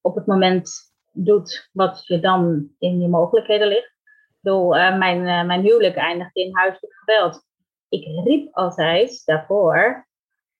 op 0.00 0.14
het 0.14 0.26
moment 0.26 0.70
doet 1.12 1.68
wat 1.72 2.06
je 2.06 2.20
dan 2.20 2.68
in 2.78 3.00
je 3.00 3.08
mogelijkheden 3.08 3.68
ligt. 3.68 3.96
Door 4.40 4.76
uh, 4.76 4.98
mijn, 4.98 5.18
uh, 5.18 5.44
mijn 5.44 5.62
huwelijk 5.62 5.96
eindigde 5.96 6.40
in 6.40 6.56
huiselijk 6.56 6.94
geweld. 6.94 7.44
Ik 7.88 8.04
riep 8.24 8.54
altijd 8.54 9.22
daarvoor: 9.24 10.08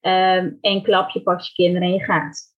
um, 0.01 0.57
een 0.61 0.83
klapje, 0.83 1.21
pak 1.21 1.41
je 1.41 1.53
kinderen 1.53 1.87
en 1.87 1.93
je 1.93 2.03
gaat. 2.03 2.55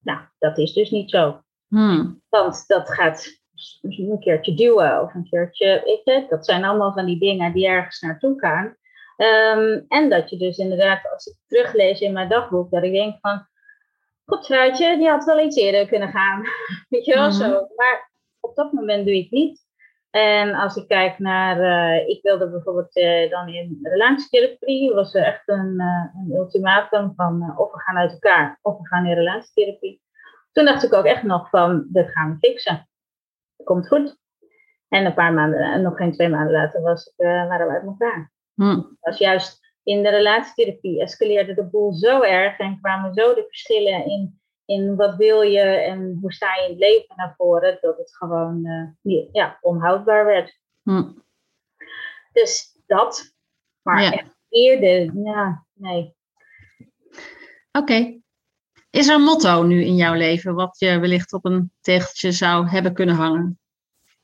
Nou, 0.00 0.20
dat 0.38 0.58
is 0.58 0.72
dus 0.72 0.90
niet 0.90 1.10
zo. 1.10 1.40
Hmm. 1.70 2.22
Want 2.28 2.64
dat 2.66 2.90
gaat 2.90 3.40
een 3.82 4.18
keertje 4.20 4.54
duwen 4.54 5.02
of 5.02 5.14
een 5.14 5.28
keertje. 5.30 5.82
Weet 5.84 6.00
je, 6.04 6.26
dat 6.28 6.44
zijn 6.44 6.64
allemaal 6.64 6.92
van 6.92 7.06
die 7.06 7.18
dingen 7.18 7.52
die 7.52 7.66
ergens 7.66 8.00
naartoe 8.00 8.40
gaan. 8.40 8.76
Um, 9.16 9.84
en 9.88 10.08
dat 10.08 10.30
je 10.30 10.36
dus 10.36 10.58
inderdaad, 10.58 11.10
als 11.12 11.26
ik 11.26 11.34
teruglees 11.46 12.00
in 12.00 12.12
mijn 12.12 12.28
dagboek, 12.28 12.70
dat 12.70 12.82
ik 12.82 12.92
denk 12.92 13.18
van, 13.20 13.46
goed 14.24 14.46
fruitje, 14.46 14.96
die 14.96 15.08
had 15.08 15.24
wel 15.24 15.40
iets 15.40 15.56
eerder 15.56 15.86
kunnen 15.86 16.08
gaan. 16.08 16.42
Weet 16.88 17.04
je 17.04 17.14
wel 17.14 17.24
mm 17.24 17.32
zo. 17.32 17.66
Maar 17.76 18.10
op 18.40 18.54
dat 18.54 18.72
moment 18.72 19.06
doe 19.06 19.14
ik 19.16 19.30
niet. 19.30 19.68
En 20.10 20.54
als 20.54 20.76
ik 20.76 20.88
kijk 20.88 21.18
naar, 21.18 21.60
uh, 21.60 22.08
ik 22.08 22.22
wilde 22.22 22.50
bijvoorbeeld 22.50 22.96
uh, 22.96 23.30
dan 23.30 23.48
in 23.48 23.78
relatietherapie, 23.82 24.94
was 24.94 25.14
er 25.14 25.24
echt 25.24 25.48
een, 25.48 25.74
uh, 25.76 26.22
een 26.22 26.36
ultimatum 26.36 27.12
van 27.16 27.54
of 27.56 27.72
we 27.72 27.80
gaan 27.80 27.96
uit 27.96 28.12
elkaar 28.12 28.58
of 28.62 28.78
we 28.78 28.86
gaan 28.86 29.06
in 29.06 29.14
relatietherapie. 29.14 29.99
Toen 30.52 30.64
dacht 30.64 30.84
ik 30.84 30.92
ook 30.92 31.04
echt 31.04 31.22
nog 31.22 31.48
van, 31.48 31.86
dat 31.88 32.10
gaan 32.10 32.30
we 32.30 32.48
fixen. 32.48 32.88
Dat 33.56 33.66
komt 33.66 33.88
goed. 33.88 34.18
En 34.88 35.06
een 35.06 35.14
paar 35.14 35.32
maanden, 35.32 35.82
nog 35.82 35.96
geen 35.96 36.12
twee 36.12 36.28
maanden 36.28 36.52
later, 36.52 36.80
was 36.80 37.06
ik, 37.06 37.12
waren 37.16 37.66
we 37.66 37.72
uit 37.72 37.84
elkaar. 37.84 38.32
Hm. 38.54 38.82
Dat 39.00 39.18
juist 39.18 39.60
in 39.82 40.02
de 40.02 40.08
relatietherapie 40.08 41.00
escaleerde 41.00 41.54
de 41.54 41.64
boel 41.64 41.92
zo 41.92 42.22
erg 42.22 42.58
en 42.58 42.80
kwamen 42.80 43.14
zo 43.14 43.34
de 43.34 43.44
verschillen 43.46 44.04
in, 44.06 44.40
in 44.64 44.96
wat 44.96 45.16
wil 45.16 45.42
je 45.42 45.60
en 45.60 46.18
hoe 46.20 46.32
sta 46.32 46.54
je 46.54 46.62
in 46.64 46.70
het 46.70 46.78
leven 46.78 47.16
naar 47.16 47.34
voren, 47.36 47.78
dat 47.80 47.96
het 47.96 48.16
gewoon 48.16 48.66
uh, 49.02 49.24
ja, 49.32 49.58
onhoudbaar 49.60 50.26
werd. 50.26 50.58
Hm. 50.82 51.12
Dus 52.32 52.78
dat. 52.86 53.34
Maar 53.82 54.02
ja. 54.02 54.12
echt 54.12 54.36
eerder, 54.48 55.16
ja, 55.24 55.66
nee. 55.74 56.14
Oké. 57.72 58.20
Is 58.90 59.08
er 59.08 59.14
een 59.14 59.22
motto 59.22 59.62
nu 59.62 59.84
in 59.84 59.96
jouw 59.96 60.14
leven 60.14 60.54
wat 60.54 60.78
je 60.78 60.98
wellicht 60.98 61.32
op 61.32 61.44
een 61.44 61.72
tegeltje 61.80 62.32
zou 62.32 62.68
hebben 62.68 62.94
kunnen 62.94 63.14
hangen? 63.14 63.58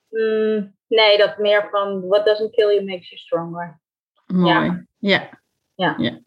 Mm, 0.09 0.75
nee, 0.87 1.19
dat 1.19 1.39
meer 1.39 1.69
van 1.71 2.07
what 2.07 2.25
doesn't 2.25 2.51
kill 2.51 2.75
you 2.75 2.85
makes 2.85 3.09
you 3.09 3.21
stronger. 3.21 3.81
Mooi. 4.27 4.87
Ja. 4.99 5.29
Ja. 5.75 5.95
ja. 5.99 6.21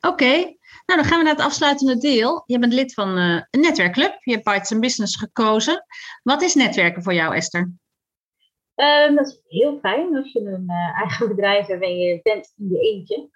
Oké, 0.00 0.32
nou 0.86 1.00
dan 1.00 1.04
gaan 1.04 1.18
we 1.18 1.24
naar 1.24 1.34
het 1.34 1.44
afsluitende 1.44 1.96
deel. 1.96 2.42
Je 2.46 2.58
bent 2.58 2.72
lid 2.72 2.94
van 2.94 3.18
uh, 3.18 3.42
een 3.50 3.60
netwerkclub. 3.60 4.16
Je 4.20 4.32
hebt 4.32 4.44
Bites 4.44 4.78
Business 4.78 5.16
gekozen. 5.16 5.84
Wat 6.22 6.42
is 6.42 6.54
netwerken 6.54 7.02
voor 7.02 7.14
jou, 7.14 7.34
Esther? 7.34 7.72
Um, 8.78 9.16
dat 9.16 9.26
is 9.26 9.42
heel 9.48 9.78
fijn 9.78 10.16
als 10.16 10.32
je 10.32 10.40
een 10.40 10.66
uh, 10.70 11.00
eigen 11.00 11.28
bedrijf 11.34 11.66
hebt 11.66 11.82
en 11.82 11.98
je 11.98 12.20
bent 12.22 12.54
in 12.56 12.68
je 12.68 12.80
eentje. 12.80 13.28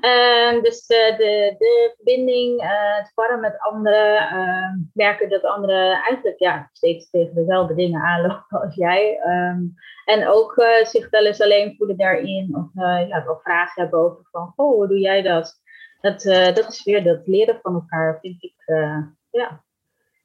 Uh, 0.00 0.62
dus 0.62 0.86
de, 0.86 1.14
de, 1.58 1.92
verbinding, 1.96 2.62
uh, 2.62 2.96
het 2.96 3.06
sparren 3.06 3.40
met 3.40 3.58
anderen, 3.58 4.18
ehm, 4.18 4.74
merken 4.92 5.28
dat 5.28 5.42
anderen 5.42 5.92
eigenlijk 5.92 6.38
ja, 6.38 6.68
steeds 6.72 7.10
tegen 7.10 7.34
dezelfde 7.34 7.74
dingen 7.74 8.02
aanlopen 8.02 8.60
als 8.64 8.74
jij. 8.74 9.20
En 10.04 10.28
ook 10.28 10.56
eh, 10.56 10.84
zich 10.84 11.10
wel 11.10 11.26
eens 11.26 11.40
alleen 11.40 11.74
voelen 11.76 11.96
daarin 11.96 12.56
of 12.56 12.70
ja, 13.08 13.24
wel 13.24 13.40
vragen 13.42 13.82
hebben 13.82 14.00
over 14.00 14.28
van, 14.30 14.52
oh, 14.56 14.74
hoe 14.74 14.88
doe 14.88 14.98
jij 14.98 15.22
dat? 15.22 15.60
Dat, 16.00 16.22
dat 16.54 16.68
is 16.68 16.84
weer 16.84 17.04
dat 17.04 17.26
leren 17.26 17.58
van 17.62 17.74
elkaar, 17.74 18.18
vind 18.20 18.42
ik 18.42 18.54
ja, 19.30 19.64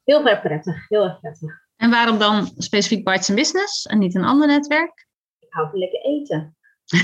heel 0.04 0.26
erg 0.26 0.42
prettig, 0.42 0.88
heel 0.88 1.04
erg 1.04 1.20
prettig. 1.20 1.61
En 1.82 1.90
waarom 1.90 2.18
dan 2.18 2.46
specifiek 2.56 3.04
Bites 3.04 3.34
Business 3.34 3.86
en 3.86 3.98
niet 3.98 4.14
een 4.14 4.24
ander 4.24 4.46
netwerk? 4.46 5.06
Ik 5.38 5.52
hou 5.52 5.70
van 5.70 5.78
lekker 5.78 6.00
eten. 6.00 6.56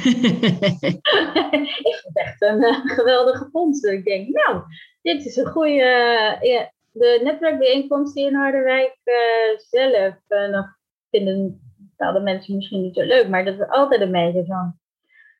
ik 1.83 2.01
vind 2.03 2.03
het 2.03 2.17
echt 2.17 2.43
een 2.43 2.63
uh, 2.63 2.81
geweldige 2.85 3.49
vondst. 3.53 3.85
Ik 3.85 4.05
denk, 4.05 4.29
nou, 4.29 4.63
dit 5.03 5.25
is 5.25 5.37
een 5.37 5.47
goede. 5.47 6.39
Uh, 6.43 6.67
de 6.93 7.21
netwerkbijeenkomst 7.23 8.17
in 8.17 8.35
Harderwijk 8.35 8.99
uh, 9.05 9.59
zelf. 9.59 10.15
nog 10.51 10.67
vinden 11.11 11.61
bepaalde 11.77 12.21
mensen 12.21 12.55
misschien 12.55 12.83
niet 12.83 12.95
zo 12.95 13.03
leuk, 13.03 13.29
maar 13.29 13.45
dat 13.45 13.55
is 13.55 13.69
altijd 13.69 14.01
een 14.01 14.13
beetje 14.13 14.45
zo'n 14.45 14.81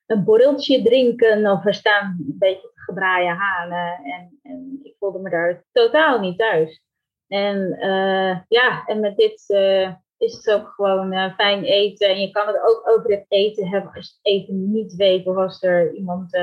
een 0.05 0.23
borreltje 0.23 0.83
drinken 0.83 1.51
of 1.51 1.65
er 1.65 1.73
staan 1.73 2.05
een 2.05 2.35
beetje 2.37 2.71
te 2.73 2.81
gebraaien 2.81 3.35
hanen. 3.35 3.99
En, 4.03 4.39
en 4.41 4.79
ik 4.83 4.95
voelde 4.99 5.19
me 5.19 5.29
daar 5.29 5.63
totaal 5.71 6.19
niet 6.19 6.37
thuis. 6.37 6.81
En 7.29 7.77
uh, 7.79 8.39
ja, 8.47 8.85
en 8.85 8.99
met 8.99 9.17
dit 9.17 9.43
uh, 9.47 9.93
is 10.17 10.33
het 10.33 10.49
ook 10.51 10.67
gewoon 10.67 11.13
uh, 11.13 11.35
fijn 11.35 11.63
eten. 11.63 12.09
En 12.09 12.21
je 12.21 12.31
kan 12.31 12.47
het 12.47 12.61
ook 12.61 12.89
over 12.89 13.11
het 13.11 13.25
eten 13.27 13.67
hebben 13.67 13.93
als 13.93 14.05
je 14.05 14.11
het 14.11 14.41
even 14.41 14.71
niet 14.71 14.95
weet. 14.95 15.25
Of 15.25 15.35
als 15.35 15.63
er 15.63 15.93
iemand 15.93 16.37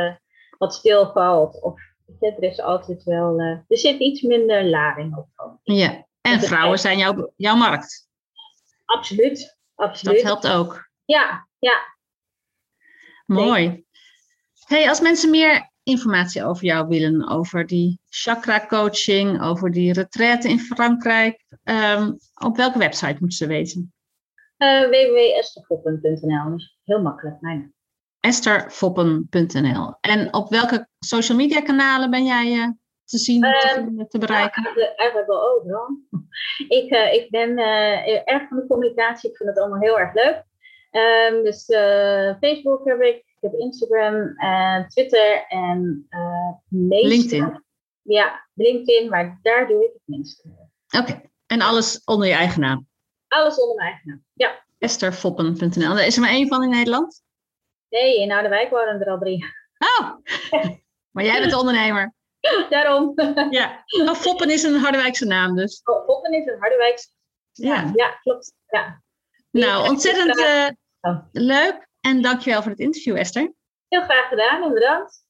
wat 0.58 0.74
stilvalt. 0.74 1.62
Of 1.62 1.80
er 2.20 2.42
is 2.42 2.60
altijd 2.60 3.04
wel. 3.04 3.38
er 3.40 3.78
zit 3.78 3.98
iets 3.98 4.20
minder 4.20 4.64
lading 4.64 5.16
op. 5.16 5.28
Ja, 5.62 6.06
en 6.20 6.40
vrouwen 6.40 6.78
zijn 6.78 6.98
jouw, 6.98 7.32
jouw 7.36 7.56
markt. 7.56 8.08
Absoluut, 8.84 9.58
absoluut. 9.74 10.14
Dat 10.14 10.24
helpt 10.24 10.48
ook. 10.48 10.90
Ja, 11.04 11.48
ja. 11.58 11.96
Mooi. 13.26 13.84
Hey, 14.66 14.88
als 14.88 15.00
mensen 15.00 15.30
meer 15.30 15.70
informatie 15.86 16.44
over 16.44 16.64
jou 16.64 16.88
willen, 16.88 17.28
over 17.28 17.66
die 17.66 18.00
chakra 18.08 18.66
coaching, 18.66 19.42
over 19.42 19.70
die 19.70 19.92
retraite 19.92 20.48
in 20.48 20.58
Frankrijk, 20.58 21.44
um, 21.64 22.16
op 22.34 22.56
welke 22.56 22.78
website 22.78 23.16
moeten 23.18 23.38
ze 23.38 23.46
weten? 23.46 23.92
Uh, 24.58 24.80
www.esterpoppen.nl, 24.80 26.50
dus 26.50 26.78
heel 26.84 27.02
makkelijk. 27.02 27.40
Nee. 27.40 27.74
estherfoppen.nl. 28.20 29.94
En 30.00 30.34
op 30.34 30.50
welke 30.50 30.88
social 30.98 31.38
media 31.38 31.60
kanalen 31.60 32.10
ben 32.10 32.24
jij 32.24 32.52
uh, 32.52 32.68
te 33.04 33.18
zien, 33.18 33.40
te, 33.40 33.46
Ehm, 33.48 34.06
te 34.08 34.18
bereiken? 34.18 34.64
Eigenlijk- 34.96 35.26
wel 35.26 35.50
overal. 35.50 35.98
ik, 36.78 36.90
eh, 36.90 37.12
ik 37.14 37.30
ben 37.30 37.58
eh, 37.58 38.28
erg 38.28 38.48
van 38.48 38.56
de 38.56 38.66
communicatie. 38.66 39.30
Ik 39.30 39.36
vind 39.36 39.48
het 39.48 39.58
allemaal 39.58 39.80
heel 39.80 39.98
erg 39.98 40.14
leuk. 40.14 40.44
Ehm, 40.90 41.42
dus 41.42 41.66
eh, 41.68 42.34
Facebook 42.40 42.84
heb 42.84 43.00
ik, 43.00 43.24
ik 43.40 43.50
heb 43.50 43.52
Instagram 43.52 44.36
en 44.36 44.88
Twitter 44.88 45.44
en 45.48 46.06
eh 46.08 46.50
meestal- 46.68 47.08
LinkedIn. 47.08 47.64
Ja, 48.02 48.46
LinkedIn, 48.54 49.08
maar 49.08 49.38
daar 49.42 49.66
doe 49.66 49.84
ik 49.84 49.90
het 49.92 50.02
minst. 50.04 50.44
Oké. 50.98 51.22
En 51.46 51.60
alles 51.60 52.04
onder 52.04 52.26
je 52.28 52.34
eigen 52.34 52.60
naam. 52.60 52.86
Alles 53.28 53.60
onder 53.60 53.76
mijn 53.76 53.88
eigen 53.88 54.08
naam. 54.08 54.24
Ja. 54.32 54.64
Estherfoppen.nl. 54.78 55.98
Er 55.98 56.06
is 56.06 56.14
er 56.14 56.20
maar 56.20 56.30
één 56.30 56.48
van 56.48 56.62
in 56.62 56.68
Nederland? 56.70 57.22
Nee, 57.88 58.20
in 58.20 58.32
Oudewijck 58.32 58.70
wonen 58.70 59.00
er 59.00 59.10
al 59.10 59.18
drie. 59.18 59.44
Oh! 59.78 60.10
maar 61.14 61.24
jij 61.24 61.38
bent 61.38 61.50
de 61.50 61.58
ondernemer. 61.58 62.14
Daarom. 62.68 63.12
Ja. 63.50 63.84
Oh, 64.02 64.14
Foppen 64.14 64.50
is 64.50 64.62
een 64.62 64.74
Harderwijkse 64.80 65.24
naam 65.26 65.56
dus. 65.56 65.80
Oh, 65.84 66.06
Poppen 66.06 66.32
is 66.32 66.46
een 66.46 66.58
Harderwijkse. 66.58 67.08
Ja. 67.52 67.90
ja 67.94 68.08
klopt. 68.22 68.52
Ja. 68.66 69.02
Nou, 69.50 69.88
ontzettend 69.88 70.38
eh, 70.38 71.18
leuk. 71.32 71.86
En 72.06 72.22
dankjewel 72.22 72.62
voor 72.62 72.70
het 72.70 72.80
interview, 72.80 73.16
Esther. 73.16 73.52
Heel 73.88 74.02
graag 74.02 74.28
gedaan 74.28 74.62
en 74.62 74.72
bedankt. 74.72 75.24